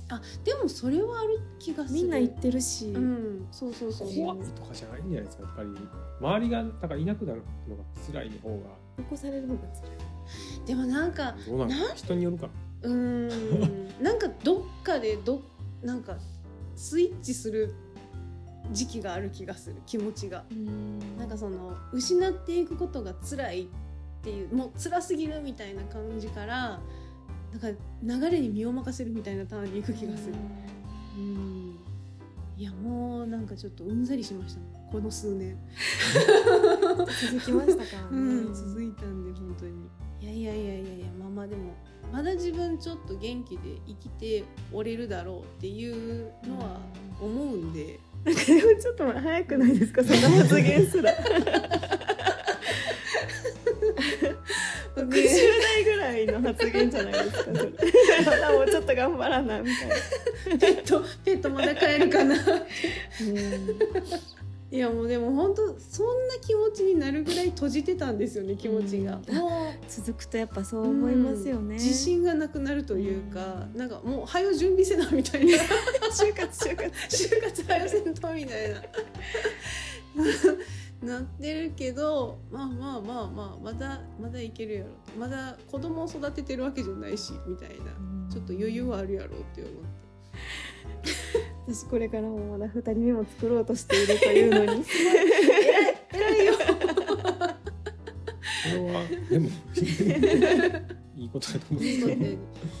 [0.09, 1.95] あでもそれはある気がする。
[1.95, 3.47] みんな言ってるし、うん。
[3.49, 5.69] そうそうそう怖いとかじゃないんじゃないですかやっぱり
[6.19, 8.55] 周りがだからいなくなるのが辛い方が。
[8.97, 10.67] 残される方が辛い。
[10.67, 12.49] でもなんかどうなん人によるか
[12.83, 14.03] うーん。
[14.03, 15.41] なんかどっかでど
[15.81, 16.17] なんか
[16.75, 17.73] スイッチする
[18.71, 20.45] 時期がある気がする気持ちが。
[21.17, 23.67] なんかその失っていくことが辛いっ
[24.23, 26.79] ていうもう辛すぎるみたいな感じから
[27.51, 30.35] なんか流れに身を任せるみたいなターンに行く気がする。
[31.17, 31.77] うん。
[32.55, 34.61] いやもうなんかちょっとうんざりしました
[34.91, 35.57] この数年。
[37.31, 38.03] 続きましたか。
[38.03, 39.89] らね、うん、続いたんで本当に
[40.23, 41.73] いやいやいやいやいやまあまあでも
[42.11, 46.79] まだ自分ちょっと元気で生きておれるだろうっていうのは
[47.19, 50.03] 思うんで、なんかでもちょっと早くないですか？
[50.05, 51.11] そんな発言すら。
[54.95, 57.43] 60代ぐらいの発言じゃないですか？
[57.43, 57.55] それ。
[58.25, 59.95] まだもうちょっと頑張らなみたいな。
[60.59, 62.35] ペットペットまだ飼えるかな？
[62.35, 62.41] うん
[64.73, 75.57] いやもうでも本当そんな気持ちになるぐらい閉じてたんですよね気持ちが、うんもう続くとやっぱそう思いますよね、うん自信がなくなるというか、なんかもう早よ準備せなみたいな。
[76.11, 76.89] 就 活就活。
[77.09, 78.81] 就活 早よせんとみたいな。
[81.15, 84.89] なってるけどまあまあまあまあまだまだいけるやろ。
[85.19, 87.75] まだ子供を育ててるわけじゃないしみたいな。
[88.31, 89.73] ちょっと余裕はあるやろうって思っ
[91.03, 94.85] て私これからもまだ2人目も作ろうとしているというのに。
[96.11, 96.53] 偉いよ。
[98.63, 99.49] それはでも
[101.15, 102.25] いいことだと思うんですけど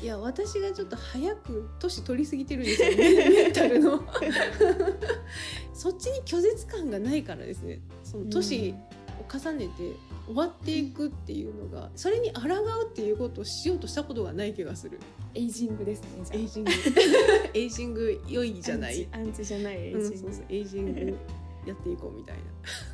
[0.01, 2.95] いや私がちょっと早く年取りすぎてるんですよね。
[3.29, 4.03] メンタルの。
[5.73, 7.81] そっちに拒絶感がないからですね。
[8.03, 8.92] その年を
[9.33, 9.93] 重ねて
[10.27, 14.99] 終わっていくっていうのがそれに抗うっていうことをしようとしたことがない気がする。
[15.35, 16.71] エイジングですねじゃエイジング。
[17.53, 19.07] エイジング良いじゃない。
[19.11, 20.45] アンチアンチじゃないうんエイジング、そうそう。
[20.49, 21.17] エイジング
[21.65, 22.43] やっていこうみたいな。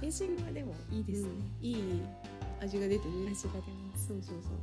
[0.02, 1.30] エイジングはでもいいですね、
[1.62, 1.66] うん。
[1.68, 1.78] いい
[2.62, 3.30] 味が出てね。
[3.32, 4.08] 味が出ます。
[4.08, 4.54] そうそうそう。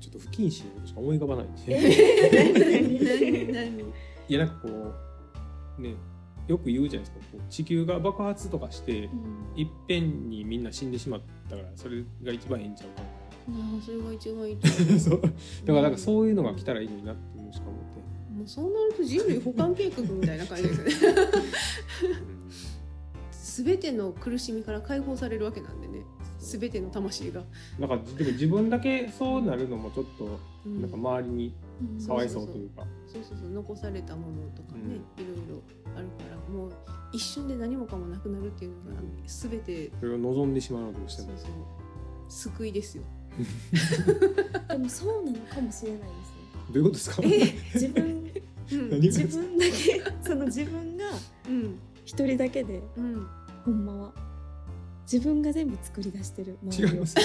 [0.00, 1.74] ちょっと不謹慎しか思い浮かばないんで
[3.50, 3.52] 何？
[3.52, 3.80] 何？
[4.28, 4.68] いやなんかこ
[5.78, 5.94] うね
[6.48, 7.36] よく言うじゃないですか。
[7.36, 9.08] こう地球が爆発とかして
[9.54, 13.02] いっぺんにみんな死んでしまったからそれが一番いいんちゃうか
[13.50, 15.20] ああそれが一番いいそう。
[15.20, 15.32] だか
[15.66, 18.00] らなんかそういうのが来たらいいのになってもしか思って、
[18.32, 21.14] うもうそうなると人類保管計画みたいな感じですね。
[23.64, 26.04] 全ての苦しみから解放されるわけなんでね
[26.38, 27.42] 全ての魂が、
[27.78, 30.80] なんかでも自分だけそうなるのもちょっとうん。
[30.82, 31.54] なんか周りに
[31.98, 32.06] うん。
[32.06, 33.50] かわいそうというか、そうそうそう。
[33.50, 35.62] 残されたものとかね、いろいろ
[35.96, 36.72] あるからもう
[37.12, 41.52] 一瞬で何もかもなくなるっていうのが全てそれを望んでしまうのどうしてもそうそう。
[42.28, 43.04] 救いですよ。
[44.68, 46.08] でもそうなのかもしれないですね。
[46.72, 47.22] どういうことですか？
[47.74, 48.30] 自分
[48.72, 48.90] うん。
[48.90, 51.04] 何自分だけその自分が
[51.48, 51.78] うん。
[52.04, 53.26] 一人だけでうん。
[53.64, 54.12] ほんまは
[55.10, 57.16] 自分が全部作り出してる周りを違います。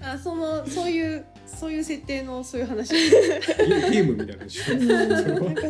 [0.00, 4.88] あそのそういうそういう設定のそういう話、ゲゲームみたいなでしょうん。
[4.88, 5.08] なん
[5.54, 5.62] か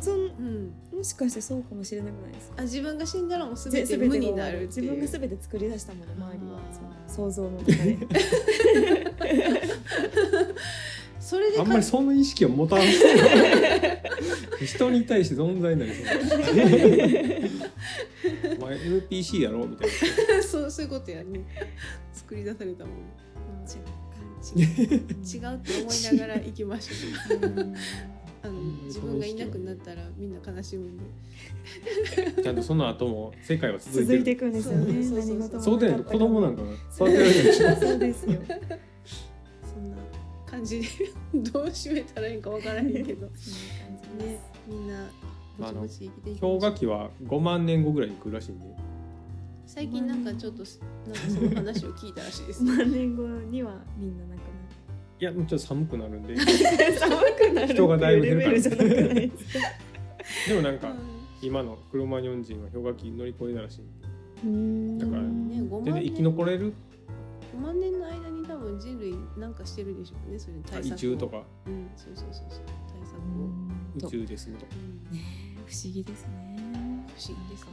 [0.00, 2.54] そんうん、もしかしてそうかもしれなくないですか？
[2.58, 6.58] あ自分が死んだらもうぜ全て無になる自分が全て作り出したもの周りは
[7.06, 7.96] 想像の中で
[11.28, 12.80] それであんまりそんな意識を持たん
[14.64, 15.88] 人に対して存在ない
[18.58, 19.88] お前 NPC やろみたい
[20.36, 21.44] なそう そういうことやね。
[22.14, 22.96] 作り出されたもの
[23.66, 23.76] 違
[24.58, 24.68] 違う。
[24.68, 27.40] 違うって思いながら行きましょう。
[27.40, 27.74] う
[28.40, 28.54] あの
[28.86, 31.04] 自分がいなくなったらみんな悲しむんで。
[32.42, 34.06] ちゃんとその後も世界は続いてる。
[34.06, 35.04] 続いていくんですよね。
[35.04, 37.76] そうそうそう何事もそうでないと子供なんかな そうですよ。
[37.76, 38.08] そんな
[40.58, 40.80] 感じ。
[40.80, 40.86] で
[41.50, 43.26] どう締めたらいいんかわからへんけど。
[43.26, 43.32] ね
[44.66, 45.10] みんな
[45.58, 48.66] ぼちぼち生きていきましょ氷う河期は5万年後ぐらいに来るらしいんで。
[49.66, 50.62] 最近なんかちょっと
[51.06, 52.64] なんかその話を聞いたらしいです。
[52.64, 54.38] ね万年後にはみんななく
[55.20, 56.36] いやもうちょっと寒くなるんで。
[56.36, 58.52] 寒くなる人がだいぶ減るから。
[58.52, 59.28] レベルじゃなくない。
[59.28, 59.68] ですか
[60.48, 60.94] でもなんかう
[61.40, 63.78] 今のクロマニョン人は氷河期乗り越えたらしい
[64.98, 66.74] だからんね5万全然生き残れる
[67.54, 70.94] 5万年の間に多分人類なんかしてるでしょうねそれに対策を。
[70.94, 71.42] 移住とか。
[71.66, 72.62] うんそうそうそうそう。
[72.86, 73.16] 対策
[74.06, 74.72] を、宇宙で住むとか。
[74.76, 75.16] うん。
[75.16, 75.22] ね
[75.56, 76.56] え不思議ですね。
[77.16, 77.70] 不思議ですね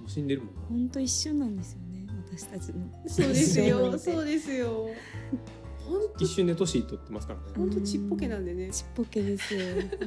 [0.00, 0.60] もう死んでるもんな。
[0.68, 2.86] 本当一瞬なんですよね私たちの。
[3.06, 3.96] そうですよ。
[3.98, 4.88] そうですよ
[5.86, 6.24] 本当。
[6.24, 7.44] 一瞬で年取ってますからね。
[7.56, 8.70] 本当ちっぽけなんでね。
[8.70, 9.60] ちっぽけですよ。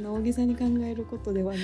[0.04, 1.62] 大げさに考えることではない。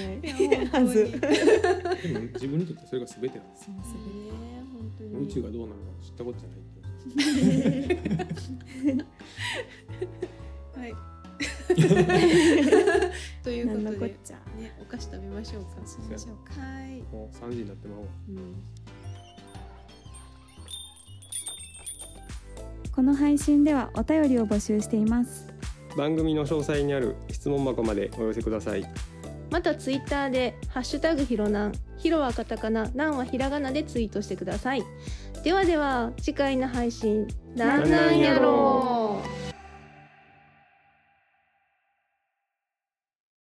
[0.72, 1.04] はず。
[1.04, 5.28] ねでも自分にとってそれが全てなんですそうす本当に。
[5.28, 6.58] 宇宙がどうなるのか知ったことじゃない
[10.76, 10.94] はい。
[13.44, 15.70] という何ことでのこっちゃねお菓子食べましょうか。
[15.86, 18.32] そうしましょうかはい、もう3時になってまうわう。
[18.32, 18.56] ん
[22.96, 25.48] この配信ではお便りを募集しています。
[25.98, 28.86] 番組の詳細にある質問箱までお寄せください。
[29.52, 34.84] またツイッターで「ハッシュタグひろなん」ひろはカタカナ、なんはひらがなでツイートしてください。
[35.46, 39.45] ではでは次回の配信、だんなんやろう。